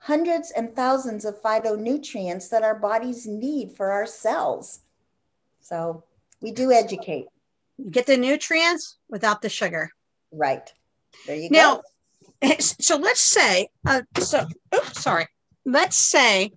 hundreds 0.00 0.50
and 0.50 0.74
thousands 0.74 1.24
of 1.24 1.40
phytonutrients 1.40 2.48
that 2.50 2.62
our 2.62 2.74
bodies 2.74 3.26
need 3.26 3.72
for 3.72 3.90
our 3.90 4.06
cells. 4.06 4.80
So 5.60 6.04
we 6.40 6.52
do 6.52 6.72
educate. 6.72 7.26
Get 7.90 8.06
the 8.06 8.16
nutrients 8.16 8.96
without 9.08 9.42
the 9.42 9.48
sugar. 9.48 9.90
Right. 10.32 10.72
There 11.26 11.36
you 11.36 11.50
go. 11.50 11.54
Now, 11.54 11.82
go. 12.42 12.54
so 12.58 12.96
let's 12.96 13.20
say, 13.20 13.68
uh, 13.86 14.02
so, 14.18 14.46
oops, 14.74 15.02
sorry. 15.02 15.26
Let's 15.66 15.98
say 15.98 16.52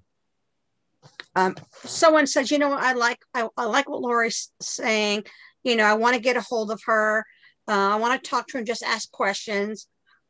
um, 1.35 1.55
someone 1.83 2.27
says, 2.27 2.49
you 2.49 2.59
know, 2.59 2.71
I 2.71 2.93
like, 2.93 3.19
I, 3.33 3.47
I 3.57 3.65
like 3.65 3.89
what 3.89 4.01
Lori's 4.01 4.51
saying. 4.61 5.25
You 5.63 5.75
know, 5.75 5.85
I 5.85 5.95
want 5.95 6.15
to 6.15 6.21
get 6.21 6.37
a 6.37 6.41
hold 6.41 6.71
of 6.71 6.81
her. 6.85 7.25
Uh, 7.67 7.71
I 7.71 7.95
want 7.95 8.21
to 8.21 8.29
talk 8.29 8.47
to 8.47 8.53
her 8.53 8.59
and 8.59 8.67
just 8.67 8.83
ask 8.83 9.11
questions. 9.11 9.87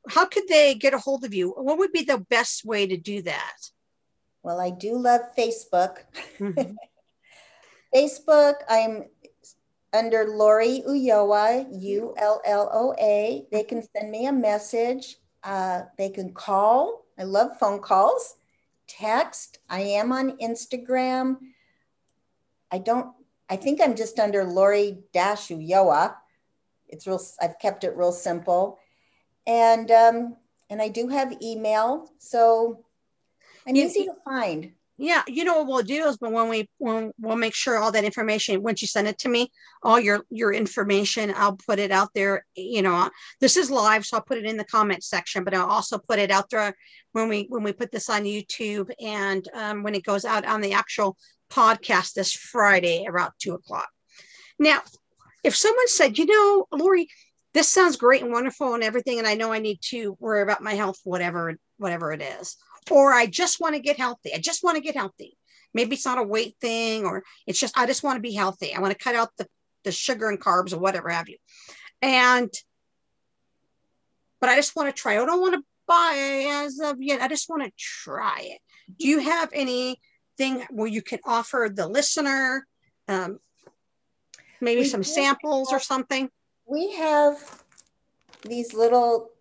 How 0.10 0.26
could 0.26 0.48
they 0.48 0.76
get 0.76 0.94
a 0.94 1.00
hold 1.00 1.24
of 1.24 1.34
you? 1.34 1.52
What 1.52 1.78
would 1.78 1.92
be 1.92 2.04
the 2.04 2.18
best 2.18 2.66
way 2.66 2.86
to 2.88 2.98
do 2.98 3.22
that? 3.24 3.58
Well, 4.44 4.60
I 4.60 4.72
do 4.72 4.98
love 4.98 5.22
Facebook. 5.38 6.00
Mhm. 6.39 6.76
Facebook, 7.96 8.56
I'm 8.68 9.06
under 9.94 10.26
Lori 10.28 10.82
Ulloa, 10.88 11.68
U 11.72 12.13
L 12.18 12.42
L 12.44 12.70
O 12.74 12.96
A. 13.00 13.46
They 13.52 13.63
can 13.63 13.84
send 13.96 14.12
me 14.12 14.26
a 14.26 14.34
message. 14.34 15.18
Uh, 15.44 15.84
they 15.98 16.10
can 16.10 16.34
call. 16.34 17.06
I 17.18 17.24
love 17.24 17.58
phone 17.60 17.80
calls. 17.80 18.36
Text. 18.88 19.60
I 19.70 19.82
am 19.82 20.12
on 20.12 20.38
Instagram. 20.38 21.38
I 22.72 22.80
don't. 22.80 23.13
I 23.50 23.56
think 23.56 23.80
I'm 23.82 23.96
just 23.96 24.20
under 24.20 24.44
Lori 24.44 25.04
Dash 25.13 25.50
Ulloa. 25.50 26.16
It's 26.89 27.06
real. 27.06 27.22
I've 27.42 27.60
kept 27.60 27.84
it 27.84 27.96
real 27.96 28.12
simple, 28.12 28.80
and 29.48 29.90
um, 29.92 30.38
and 30.70 30.82
I 30.82 30.90
do 30.90 31.08
have 31.08 31.34
email, 31.42 32.12
so 32.20 32.84
I'm 33.68 33.76
You- 33.76 33.86
easy 33.86 34.06
to 34.06 34.16
find. 34.26 34.72
Yeah, 34.96 35.24
you 35.28 35.44
know 35.44 35.58
what 35.58 35.68
we'll 35.68 35.82
do 35.84 36.06
is, 36.06 36.18
but 36.18 36.32
when 36.32 36.50
we 36.50 36.70
when 36.78 37.12
we'll 37.20 37.36
make 37.36 37.56
sure 37.56 37.78
all 37.78 37.92
that 37.92 38.04
information 38.04 38.62
once 38.62 38.80
you 38.84 38.88
send 38.88 39.08
it 39.08 39.18
to 39.20 39.30
me, 39.30 39.52
all 39.82 40.00
your 40.00 40.24
your 40.30 40.54
information, 40.54 41.34
I'll 41.36 41.58
put 41.58 41.80
it 41.80 41.92
out 41.92 42.10
there. 42.14 42.46
You 42.56 42.84
know, 42.84 43.10
this 43.42 43.58
is 43.58 43.72
live, 43.72 44.06
so 44.06 44.18
I'll 44.18 44.24
put 44.24 44.38
it 44.38 44.46
in 44.46 44.56
the 44.56 44.64
comment 44.64 45.04
section, 45.04 45.44
but 45.44 45.56
I'll 45.56 45.66
also 45.66 45.98
put 45.98 46.20
it 46.20 46.30
out 46.30 46.52
there 46.52 46.76
when 47.12 47.28
we 47.28 47.48
when 47.50 47.64
we 47.64 47.74
put 47.74 47.92
this 47.92 48.08
on 48.08 48.24
YouTube 48.24 48.92
and 49.02 49.48
um, 49.56 49.82
when 49.82 49.96
it 49.96 50.04
goes 50.04 50.26
out 50.26 50.46
on 50.46 50.62
the 50.62 50.74
actual 50.74 51.18
podcast 51.52 52.14
this 52.14 52.32
Friday 52.32 53.06
around 53.08 53.32
two 53.40 53.54
o'clock. 53.56 53.90
Now, 54.60 54.82
if 55.44 55.56
someone 55.56 55.88
said, 55.88 56.20
you 56.20 56.28
know, 56.28 56.68
Lori, 56.72 57.08
this 57.54 57.70
sounds 57.70 57.98
great 57.98 58.24
and 58.24 58.32
wonderful 58.32 58.74
and 58.74 58.84
everything, 58.84 59.20
and 59.20 59.28
I 59.28 59.36
know 59.36 59.52
I 59.52 59.60
need 59.60 59.80
to 59.89 60.18
worry 60.20 60.42
about 60.42 60.63
my 60.63 60.74
health, 60.74 61.00
whatever 61.04 61.56
whatever 61.78 62.12
it 62.12 62.22
is 62.22 62.58
or 62.92 63.13
I 63.13 63.26
just 63.26 63.60
want 63.60 63.76
to 63.76 63.82
get 63.82 63.98
healthy. 63.98 64.34
I 64.34 64.39
just 64.39 64.63
want 64.63 64.76
to 64.76 64.82
get 64.82 64.96
healthy. 64.96 65.38
Maybe 65.74 65.96
it's 65.96 66.06
not 66.06 66.18
a 66.18 66.24
weight 66.24 66.56
thing, 66.62 67.06
or 67.06 67.24
it's 67.48 67.60
just 67.60 67.78
I 67.78 67.86
just 67.86 68.04
want 68.04 68.18
to 68.18 68.22
be 68.22 68.34
healthy. 68.34 68.74
I 68.74 68.80
want 68.80 68.98
to 68.98 69.04
cut 69.04 69.16
out 69.16 69.30
the, 69.38 69.48
the 69.84 69.92
sugar 69.92 70.30
and 70.30 70.39
carbs 70.39 70.74
or 70.74 70.80
whatever 70.80 71.10
have 71.10 71.30
you. 71.30 71.38
And 72.02 72.52
but 74.39 74.50
I 74.50 74.56
just 74.56 74.76
want 74.76 74.94
to 74.94 75.02
try. 75.02 75.13
I 75.13 75.26
don't 75.26 75.42
want 75.42 75.56
to 75.56 75.63
buy 75.88 76.66
as 76.66 76.80
of 76.80 77.02
yet. 77.02 77.22
I 77.22 77.28
just 77.28 77.50
want 77.50 77.63
to 77.63 77.72
try 77.78 78.39
it. 78.42 78.60
Do 79.00 79.08
you 79.08 79.20
have 79.20 79.50
anything 79.54 79.98
where 80.70 80.88
you 80.88 81.02
can 81.02 81.20
offer 81.26 81.72
the 81.74 81.88
listener 81.88 82.68
um, 83.08 83.39
maybe 84.62 84.82
We 84.82 84.88
some 84.88 85.04
samples 85.04 85.72
or 85.72 85.80
something? 85.80 86.30
We 86.65 86.91
have 86.93 87.63
these 88.43 88.73
little 88.73 89.32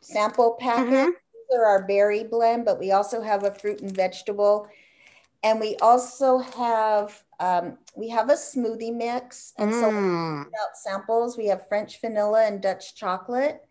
sample 0.00 0.56
packets. 0.58 0.90
Mhm. 0.90 1.12
These 1.32 1.58
are 1.58 1.64
our 1.64 1.86
berry 1.86 2.24
blend, 2.24 2.64
but 2.64 2.78
we 2.78 2.92
also 2.92 3.20
have 3.20 3.44
a 3.44 3.54
fruit 3.54 3.80
and 3.80 3.90
vegetable. 3.94 4.68
And 5.42 5.60
we 5.60 5.76
also 5.76 6.38
have 6.38 7.22
um, 7.38 7.78
we 7.94 8.08
have 8.08 8.30
a 8.30 8.34
smoothie 8.34 8.94
mix. 8.94 9.52
And 9.58 9.72
so 9.74 9.90
Mm. 9.90 10.46
out 10.46 10.76
samples, 10.76 11.36
we 11.36 11.46
have 11.48 11.68
French 11.68 12.00
vanilla 12.00 12.44
and 12.46 12.62
Dutch 12.62 12.94
chocolate. 12.94 13.68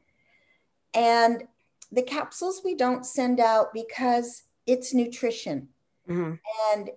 And 0.93 1.47
the 1.91 2.03
capsules 2.03 2.61
we 2.63 2.75
don't 2.75 3.05
send 3.05 3.39
out 3.39 3.73
because 3.73 4.43
it's 4.67 4.93
nutrition. 4.93 5.69
Mhm. 6.07 6.39
And 6.71 6.91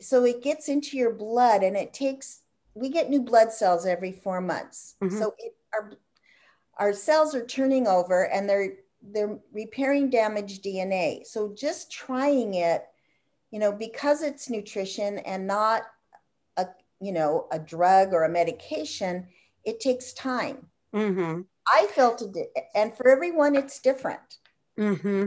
so 0.00 0.24
it 0.24 0.42
gets 0.42 0.68
into 0.68 0.96
your 0.96 1.12
blood 1.12 1.62
and 1.62 1.76
it 1.76 1.92
takes, 1.92 2.40
we 2.74 2.88
get 2.88 3.10
new 3.10 3.22
blood 3.22 3.52
cells 3.52 3.86
every 3.86 4.12
four 4.12 4.40
months. 4.40 4.96
Mhm. 5.02 5.18
So 5.18 5.34
it, 5.38 5.54
our, 5.72 5.92
our 6.78 6.92
cells 6.92 7.34
are 7.34 7.44
turning 7.44 7.86
over 7.86 8.26
and 8.28 8.48
they're, 8.48 8.74
they're 9.02 9.38
repairing 9.52 10.10
damaged 10.10 10.62
DNA. 10.64 11.26
So 11.26 11.52
just 11.56 11.90
trying 11.90 12.54
it, 12.54 12.84
you 13.50 13.58
know, 13.58 13.72
because 13.72 14.22
it's 14.22 14.48
nutrition 14.50 15.18
and 15.18 15.46
not 15.46 15.82
a, 16.56 16.66
you 17.00 17.12
know, 17.12 17.46
a 17.50 17.58
drug 17.58 18.12
or 18.12 18.24
a 18.24 18.28
medication, 18.28 19.26
it 19.64 19.80
takes 19.80 20.12
time. 20.12 20.66
Mhm. 20.94 21.46
I 21.66 21.86
felt 21.88 22.22
it, 22.22 22.50
and 22.74 22.96
for 22.96 23.08
everyone, 23.08 23.54
it's 23.54 23.78
different. 23.80 24.38
hmm 24.76 25.26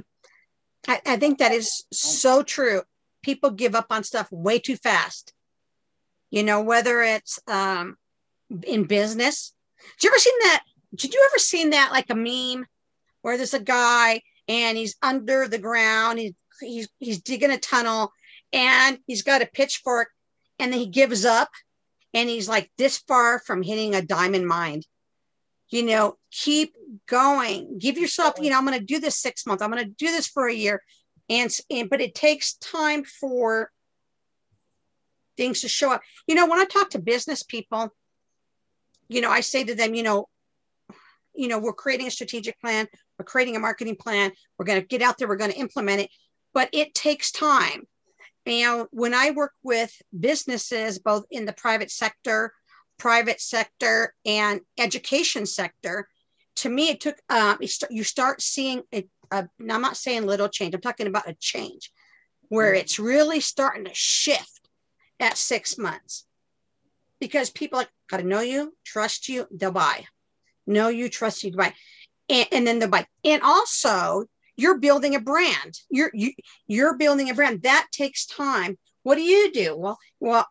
I, 0.88 0.99
I 1.06 1.17
think 1.17 1.38
that 1.38 1.51
is 1.51 1.84
so 1.91 2.41
true. 2.41 2.82
People 3.21 3.51
give 3.51 3.75
up 3.75 3.88
on 3.91 4.04
stuff 4.04 4.32
way 4.32 4.58
too 4.58 4.75
fast. 4.75 5.34
You 6.32 6.44
know, 6.44 6.62
whether 6.62 7.02
it's 7.02 7.39
um, 7.48 7.98
in 8.63 8.86
business. 8.86 9.54
Did 10.00 10.06
you 10.06 10.10
ever 10.12 10.20
seen 10.20 10.39
that? 10.41 10.63
Did 10.96 11.13
you 11.13 11.30
ever 11.32 11.39
seen 11.39 11.70
that 11.72 11.91
like 11.91 12.10
a 12.10 12.15
meme 12.15 12.65
where 13.22 13.38
there's 13.38 13.54
a 13.54 13.60
guy 13.60 14.22
and 14.48 14.78
he's 14.78 14.96
under 15.02 15.48
the 15.48 15.60
ground, 15.60 16.20
he's 16.20 16.34
he's 16.60 16.89
he's 17.00 17.22
digging 17.22 17.52
a 17.52 17.58
tunnel, 17.58 18.12
and 18.52 18.98
he's 19.08 19.22
got 19.22 19.41
a 19.41 19.46
pitchfork, 19.46 20.10
and 20.60 20.72
then 20.72 20.80
he 20.80 20.88
gives 20.88 21.26
up, 21.26 21.50
and 22.13 22.30
he's 22.30 22.50
like 22.50 22.72
this 22.78 22.98
far 22.98 23.39
from 23.39 23.62
hitting 23.62 23.94
a 23.96 24.02
diamond 24.02 24.48
mine 24.48 24.82
you 25.72 25.84
know 25.84 26.17
keep 26.32 26.76
going 27.08 27.78
give 27.80 27.98
yourself 27.98 28.36
you 28.39 28.50
know 28.50 28.58
i'm 28.58 28.65
going 28.65 28.78
to 28.78 28.86
do 28.86 29.00
this 29.00 29.15
six 29.15 29.48
months 29.48 29.63
i'm 29.63 29.72
going 29.72 29.84
to 29.84 29.89
do 29.91 30.08
this 30.08 30.28
for 30.28 30.48
a 30.48 30.54
year 30.54 30.84
and, 31.30 31.50
and 31.70 31.89
but 31.89 32.02
it 32.02 32.13
takes 32.13 32.56
time 32.56 33.04
for 33.04 33.72
things 35.38 35.62
to 35.62 35.70
show 35.70 35.91
up. 35.91 36.02
You 36.28 36.36
know 36.36 36.48
when 36.48 36.60
i 36.60 36.65
talk 36.65 36.89
to 36.91 37.00
business 37.00 37.44
people 37.44 37.94
you 39.12 39.22
know 39.22 39.30
i 39.30 39.41
say 39.41 39.63
to 39.63 39.76
them 39.76 39.94
you 39.94 40.04
know 40.04 40.28
you 41.36 41.48
know 41.48 41.60
we're 41.60 41.74
creating 41.74 42.08
a 42.08 42.12
strategic 42.12 42.60
plan 42.60 42.88
we're 43.20 43.26
creating 43.26 43.56
a 43.56 43.60
marketing 43.60 43.96
plan 43.96 44.32
we're 44.58 44.65
going 44.65 44.82
to 44.82 44.88
get 44.88 45.02
out 45.02 45.17
there 45.17 45.28
we're 45.28 45.36
going 45.36 45.52
to 45.52 45.60
implement 45.60 46.02
it 46.02 46.10
but 46.54 46.67
it 46.74 46.94
takes 46.94 47.32
time. 47.32 47.88
And 48.46 48.88
when 48.91 49.13
i 49.13 49.32
work 49.32 49.54
with 49.63 49.94
businesses 50.17 51.00
both 51.00 51.26
in 51.30 51.46
the 51.46 51.54
private 51.54 51.91
sector 51.91 52.54
private 52.98 53.41
sector 53.41 54.13
and 54.26 54.62
education 54.80 55.46
sector 55.46 56.08
to 56.56 56.70
me 56.70 56.89
it 56.89 57.00
took 57.00 57.17
um 57.30 57.58
it 57.62 57.70
st- 57.70 57.91
you 57.91 58.04
start 58.04 58.41
seeing 58.41 58.82
it 58.91 59.10
uh, 59.32 59.44
and 59.60 59.72
i'm 59.72 59.82
not 59.82 59.98
saying 59.98 60.26
little 60.26 60.48
change 60.48 60.74
i'm 60.74 60.82
talking 60.82 61.08
about 61.08 61.30
a 61.30 61.36
change 61.39 61.91
where 62.50 62.74
it's 62.74 63.00
really 63.00 63.39
starting 63.39 63.86
to 63.86 63.91
shift 63.94 64.61
at 65.21 65.38
six 65.38 65.77
months. 65.77 66.25
Because 67.19 67.51
people 67.51 67.77
like 67.77 67.89
gotta 68.10 68.23
know 68.23 68.41
you 68.41 68.75
trust 68.84 69.29
you 69.29 69.47
they'll 69.51 69.71
buy. 69.71 70.05
Know 70.65 70.89
you 70.89 71.07
trust 71.07 71.43
you 71.43 71.51
buy. 71.51 71.73
And, 72.27 72.47
and 72.51 72.67
then 72.67 72.79
they'll 72.79 72.89
buy. 72.89 73.05
And 73.23 73.41
also 73.43 74.25
you're 74.57 74.79
building 74.79 75.15
a 75.15 75.19
brand. 75.19 75.79
You're 75.89 76.12
you, 76.13 76.34
you're 76.67 76.97
building 76.97 77.29
a 77.29 77.36
brand. 77.36 77.62
That 77.62 77.88
takes 77.91 78.25
time. 78.25 78.77
What 79.03 79.15
do 79.15 79.21
you 79.21 79.51
do? 79.51 79.75
Well 79.77 79.99
well 80.19 80.47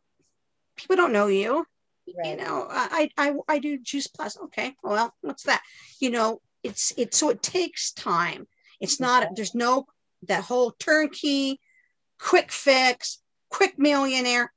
people 0.76 0.96
don't 0.96 1.12
know 1.12 1.26
you. 1.26 1.66
You 2.06 2.37
know 2.37 2.66
I, 2.68 3.11
I 3.16 3.35
i 3.48 3.59
do 3.59 3.78
juice 3.78 4.06
plus. 4.06 4.38
Okay 4.44 4.74
well 4.83 5.12
what's 5.20 5.44
that? 5.44 5.62
You 6.00 6.11
know 6.11 6.40
it's 6.62 6.92
it's 6.96 7.18
so 7.18 7.30
it 7.30 7.42
takes 7.42 7.92
time. 7.92 8.46
It's 8.80 8.96
mm-hmm. 8.96 9.04
not 9.04 9.28
there's 9.35 9.54
no 9.54 9.87
that 10.28 10.44
whole 10.44 10.72
turnkey 10.78 11.61
quick 12.20 12.52
fix 12.52 13.18
quick 13.50 13.78
millionaire 13.78 14.52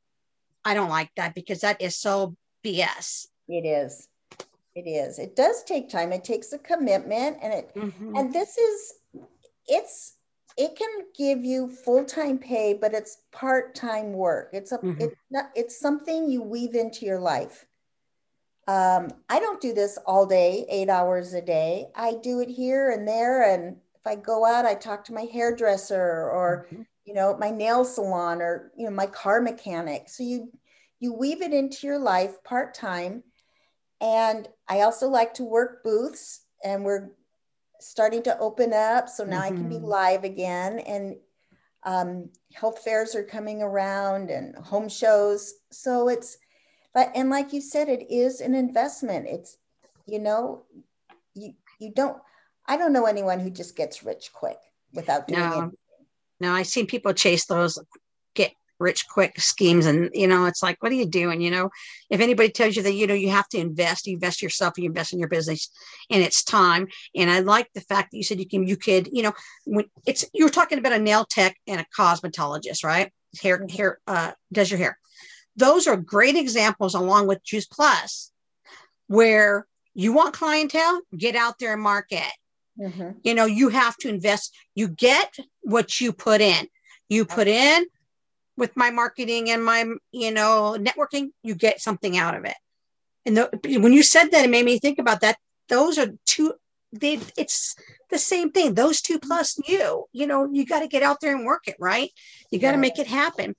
i 0.66 0.74
don't 0.74 0.90
like 0.90 1.12
that 1.16 1.36
because 1.36 1.62
that 1.62 1.82
is 1.82 1.96
so 1.96 2.36
bs 2.64 3.28
It 3.48 3.66
is. 3.66 4.08
It 4.76 4.88
is. 4.88 5.20
It 5.20 5.36
does 5.36 5.64
take 5.66 5.88
time. 5.90 6.12
It 6.14 6.24
takes 6.24 6.52
a 6.54 6.58
commitment 6.58 7.38
and 7.44 7.54
it 7.54 7.76
Mhm. 7.76 8.18
and 8.18 8.34
this 8.34 8.58
is 8.58 8.94
it's 9.68 10.18
it 10.58 10.76
can 10.76 10.90
give 11.18 11.44
you 11.44 11.68
full-time 11.68 12.38
pay, 12.38 12.74
but 12.74 12.94
it's 12.94 13.18
part-time 13.32 14.14
work. 14.14 14.50
It's 14.54 14.72
a 14.72 14.78
Mhm. 14.80 15.02
it's 15.02 15.16
not 15.30 15.52
it's 15.56 15.80
something 15.80 16.30
you 16.30 16.42
weave 16.42 16.76
into 16.76 17.06
your 17.06 17.20
life. 17.20 17.66
Um, 18.68 19.10
I 19.30 19.40
don't 19.40 19.60
do 19.62 19.74
this 19.74 19.98
all 20.06 20.26
day, 20.26 20.66
eight 20.70 20.90
hours 20.90 21.34
a 21.34 21.42
day. 21.42 21.92
I 21.96 22.14
do 22.16 22.40
it 22.40 22.50
here 22.50 22.90
and 22.92 23.06
there. 23.08 23.44
And 23.44 23.82
if 23.96 24.08
I 24.08 24.16
go 24.16 24.46
out, 24.46 24.66
I 24.66 24.74
talk 24.76 25.04
to 25.06 25.14
my 25.14 25.26
hairdresser 25.26 26.30
or 26.32 26.68
Mhm. 26.72 26.86
You 27.06 27.14
know 27.14 27.36
my 27.38 27.50
nail 27.50 27.84
salon 27.86 28.42
or 28.42 28.72
you 28.78 28.86
know 28.86 28.92
my 28.96 29.08
car 29.08 29.42
mechanic. 29.42 30.10
So 30.10 30.24
you 30.24 30.52
you 31.00 31.14
weave 31.14 31.42
it 31.42 31.54
into 31.54 31.86
your 31.88 32.00
life 32.00 32.44
part-time. 32.44 33.24
And 34.02 34.48
i 34.68 34.82
also 34.82 35.08
like 35.10 35.34
to 35.36 35.44
work 35.44 35.84
booths 35.84 36.42
and 36.64 36.84
we're 36.84 37.10
starting 37.80 38.24
to 38.24 38.38
open 38.40 38.74
up. 38.74 39.10
So 39.10 39.24
now 39.26 39.42
i 39.42 39.52
can 39.52 39.68
be 39.70 39.80
Mhm. 39.80 39.84
live 39.84 40.24
again 40.24 40.80
and 40.80 41.16
um, 41.86 42.30
health 42.54 42.80
fairs 42.84 43.14
are 43.14 43.24
coming 43.26 43.62
around 43.62 44.30
and 44.30 44.56
home 44.56 44.88
shows. 44.88 45.54
So 45.72 46.08
it's 46.08 46.38
but 46.94 47.12
and 47.16 47.30
like 47.30 47.52
you 47.54 47.62
said 47.62 47.90
it 47.90 48.10
is 48.10 48.40
an 48.42 48.56
investment. 48.56 49.28
It's 49.28 49.58
you 50.06 50.20
know 50.20 50.64
you 51.34 51.54
you 51.80 51.92
don't 51.94 52.18
i 52.68 52.78
don't 52.78 52.94
know 52.94 53.06
anyone 53.06 53.40
who 53.40 53.50
just 53.50 53.76
gets 53.76 54.04
rich 54.04 54.32
quick 54.34 54.58
without 54.94 55.28
doing 55.28 55.50
No. 55.50 55.72
It 56.44 56.48
No, 56.48 56.54
I've 56.54 56.68
seen 56.68 56.88
people 56.88 57.14
chase 57.14 57.46
those 57.46 57.80
get 58.36 58.54
rich 58.80 59.08
quick 59.08 59.40
schemes, 59.40 59.86
and 59.86 60.10
you 60.14 60.28
know, 60.28 60.46
it's 60.46 60.62
like, 60.64 60.82
what 60.82 60.92
are 60.92 60.96
you 60.96 61.06
doing? 61.06 61.42
You 61.42 61.52
know, 61.52 61.70
if 62.10 62.20
anybody 62.20 62.50
tells 62.50 62.76
you 62.76 62.84
that 62.84 62.94
you 62.94 63.08
know 63.08 63.14
you 63.14 63.30
have 63.30 63.48
to 63.50 63.58
invest, 63.58 64.08
you 64.08 64.14
invest 64.14 64.42
yourself, 64.42 64.78
you 64.78 64.86
invest 64.86 65.14
in 65.14 65.20
your 65.20 65.30
business, 65.30 65.70
and 66.10 66.22
it's 66.22 66.44
time. 66.44 66.88
And 67.16 67.30
I 67.30 67.40
like 67.40 67.70
the 67.74 67.82
fact 67.82 68.12
that 68.12 68.18
you 68.18 68.24
said 68.24 68.40
you 68.40 68.48
can, 68.48 68.68
you 68.68 68.78
could, 68.78 69.10
you 69.12 69.24
know, 69.24 69.34
when 69.66 69.86
it's 70.06 70.26
you 70.34 70.46
were 70.46 70.52
talking 70.52 70.80
about 70.80 70.94
a 70.94 71.00
nail 71.00 71.26
tech 71.26 71.56
and 71.68 71.80
a 71.80 71.86
cosmetologist, 71.98 72.84
right? 72.84 73.12
Hair, 73.42 73.66
hair, 73.70 74.00
uh, 74.08 74.32
does 74.52 74.70
your 74.70 74.78
hair. 74.78 75.00
Those 75.56 75.88
are 75.88 75.98
great 75.98 76.36
examples, 76.36 76.96
along 76.96 77.28
with 77.28 77.44
Juice 77.44 77.66
Plus, 77.66 78.32
where 79.08 79.66
you 79.94 80.14
want 80.14 80.34
clientele, 80.34 81.02
get 81.16 81.36
out 81.36 81.60
there 81.60 81.74
and 81.74 81.82
market 81.82 82.32
Mhm. 82.80 83.18
you 83.24 83.34
know 83.36 83.46
you 83.46 83.70
have 83.70 83.96
to 83.98 84.10
invest. 84.10 84.56
You 84.76 84.88
get 84.88 85.36
what 85.62 86.02
you 86.02 86.12
put 86.12 86.42
in. 86.42 86.68
You 87.10 87.26
put 87.26 87.48
in 87.48 87.86
with 88.58 88.76
my 88.76 88.90
marketing 88.90 89.50
and 89.52 89.64
my 89.64 89.86
you 90.12 90.32
know 90.32 90.76
networking 90.80 91.32
you 91.44 91.56
get 91.56 91.82
something 91.82 92.18
out 92.18 92.36
of 92.36 92.46
it. 92.46 92.56
And 93.26 93.38
the, 93.38 93.80
when 93.80 93.94
you 93.94 94.04
said 94.04 94.32
that 94.32 94.44
it 94.46 94.50
made 94.50 94.66
me 94.66 94.80
think 94.80 95.00
about 95.00 95.22
that. 95.22 95.38
Those 95.70 95.98
are 95.98 96.10
two 96.26 96.54
they 96.92 97.20
it's 97.38 97.76
the 98.10 98.20
same 98.20 98.52
thing. 98.52 98.74
Those 98.74 99.02
two 99.02 99.20
plus 99.20 99.58
you 99.68 100.06
you 100.12 100.28
know 100.28 100.50
you 100.52 100.66
got 100.66 100.82
to 100.82 100.88
get 100.88 101.04
out 101.04 101.22
there 101.22 101.36
and 101.36 101.46
work 101.46 101.68
it 101.68 101.76
right? 101.80 102.10
You 102.52 102.60
got 102.60 102.72
to 102.74 102.78
make 102.78 103.00
it 103.00 103.08
happen. 103.08 103.56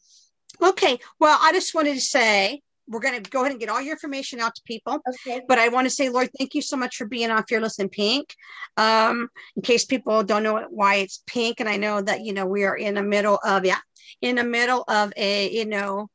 Okay 0.61 0.99
well 1.19 1.39
i 1.43 1.53
just 1.53 1.75
wanted 1.75 1.95
to 1.95 2.01
say 2.01 2.63
we're 2.87 3.01
going 3.01 3.23
to 3.23 3.31
go 3.31 3.41
ahead 3.41 3.53
and 3.53 3.61
get 3.61 3.69
all 3.69 3.81
your 3.81 3.95
information 3.95 4.41
out 4.41 4.55
to 4.55 4.63
people 4.67 4.99
okay 5.09 5.41
but 5.49 5.59
I 5.59 5.69
want 5.69 5.87
to 5.87 5.91
say, 5.91 6.09
Lord, 6.09 6.31
thank 6.39 6.55
you 6.55 6.63
so 6.63 6.77
much 6.77 6.97
for 6.97 7.07
being 7.07 7.31
on 7.31 7.45
Fearless 7.45 7.79
in 7.79 7.89
Pink. 7.89 8.35
Um, 8.77 9.29
in 9.57 9.63
case 9.63 9.85
people 9.85 10.23
don't 10.23 10.43
know 10.43 10.67
why 10.71 10.97
it's 10.97 11.23
pink, 11.27 11.61
and 11.61 11.69
I 11.69 11.77
know 11.77 12.01
that 12.01 12.23
you 12.23 12.33
know 12.33 12.47
we 12.47 12.65
are 12.65 12.77
in 12.77 12.95
the 12.95 13.03
middle 13.03 13.39
of 13.45 13.65
yeah, 13.65 13.79
in 14.21 14.37
the 14.37 14.45
middle 14.45 14.85
of 14.89 15.13
a 15.17 15.51
you 15.51 15.67
know, 15.67 16.09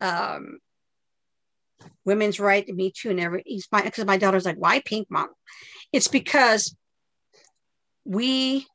um, 0.00 0.58
women's 2.04 2.40
right 2.40 2.66
to 2.66 2.72
me 2.72 2.92
too, 2.96 3.10
and 3.10 3.20
every 3.20 3.42
he's 3.46 3.68
my 3.72 3.82
because 3.82 4.04
my 4.04 4.16
daughter's 4.16 4.44
like, 4.44 4.56
why 4.58 4.80
pink, 4.84 5.08
mom? 5.10 5.28
It's 5.92 6.08
because 6.08 6.76
we 8.04 8.66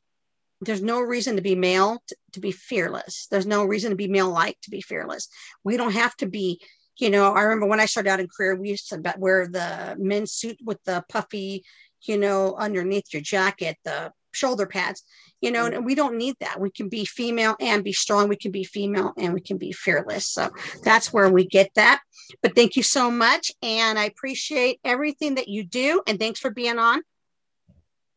there's 0.61 0.81
no 0.81 0.99
reason 0.99 1.37
to 1.37 1.41
be 1.41 1.55
male 1.55 2.03
to, 2.07 2.15
to 2.33 2.39
be 2.39 2.51
fearless. 2.51 3.27
There's 3.31 3.47
no 3.47 3.65
reason 3.65 3.89
to 3.89 3.95
be 3.95 4.07
male 4.07 4.29
like 4.29 4.59
to 4.61 4.69
be 4.69 4.81
fearless. 4.81 5.27
We 5.63 5.77
don't 5.77 5.93
have 5.93 6.15
to 6.17 6.27
be 6.27 6.61
you 7.01 7.09
know, 7.09 7.33
I 7.33 7.41
remember 7.41 7.65
when 7.65 7.79
I 7.79 7.85
started 7.85 8.09
out 8.09 8.19
in 8.19 8.27
career, 8.27 8.55
we 8.55 8.69
used 8.69 8.89
to 8.89 9.01
wear 9.17 9.47
the 9.47 9.95
men's 9.99 10.31
suit 10.31 10.57
with 10.63 10.77
the 10.85 11.03
puffy, 11.09 11.63
you 12.03 12.17
know, 12.17 12.55
underneath 12.55 13.11
your 13.11 13.21
jacket, 13.21 13.77
the 13.83 14.11
shoulder 14.31 14.65
pads, 14.65 15.03
you 15.41 15.51
know, 15.51 15.65
mm-hmm. 15.65 15.77
and 15.77 15.85
we 15.85 15.95
don't 15.95 16.17
need 16.17 16.35
that. 16.39 16.59
We 16.59 16.69
can 16.69 16.89
be 16.89 17.05
female 17.05 17.55
and 17.59 17.83
be 17.83 17.91
strong. 17.91 18.29
We 18.29 18.35
can 18.37 18.51
be 18.51 18.63
female 18.63 19.13
and 19.17 19.33
we 19.33 19.41
can 19.41 19.57
be 19.57 19.71
fearless. 19.71 20.27
So 20.27 20.49
that's 20.83 21.11
where 21.11 21.29
we 21.29 21.45
get 21.45 21.71
that. 21.75 22.01
But 22.41 22.55
thank 22.55 22.75
you 22.75 22.83
so 22.83 23.11
much. 23.11 23.51
And 23.61 23.99
I 23.99 24.05
appreciate 24.05 24.79
everything 24.85 25.35
that 25.35 25.47
you 25.47 25.63
do. 25.63 26.01
And 26.07 26.19
thanks 26.19 26.39
for 26.39 26.51
being 26.51 26.79
on. 26.79 27.01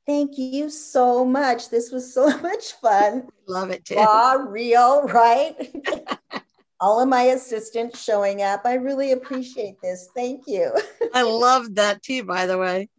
thank 0.06 0.36
you 0.36 0.68
so 0.68 1.24
much 1.24 1.70
this 1.70 1.90
was 1.90 2.12
so 2.12 2.26
much 2.42 2.72
fun 2.72 3.26
Love 3.48 3.70
it 3.70 3.84
too. 3.86 3.94
raw 3.96 4.32
real 4.32 5.02
right 5.04 5.56
all 6.84 7.00
of 7.00 7.08
my 7.08 7.22
assistants 7.22 7.98
showing 7.98 8.42
up. 8.42 8.60
I 8.66 8.74
really 8.74 9.12
appreciate 9.12 9.80
this. 9.80 10.10
Thank 10.14 10.42
you. 10.46 10.70
I 11.14 11.22
love 11.22 11.76
that 11.76 12.02
too, 12.02 12.24
by 12.24 12.44
the 12.44 12.58
way. 12.58 12.90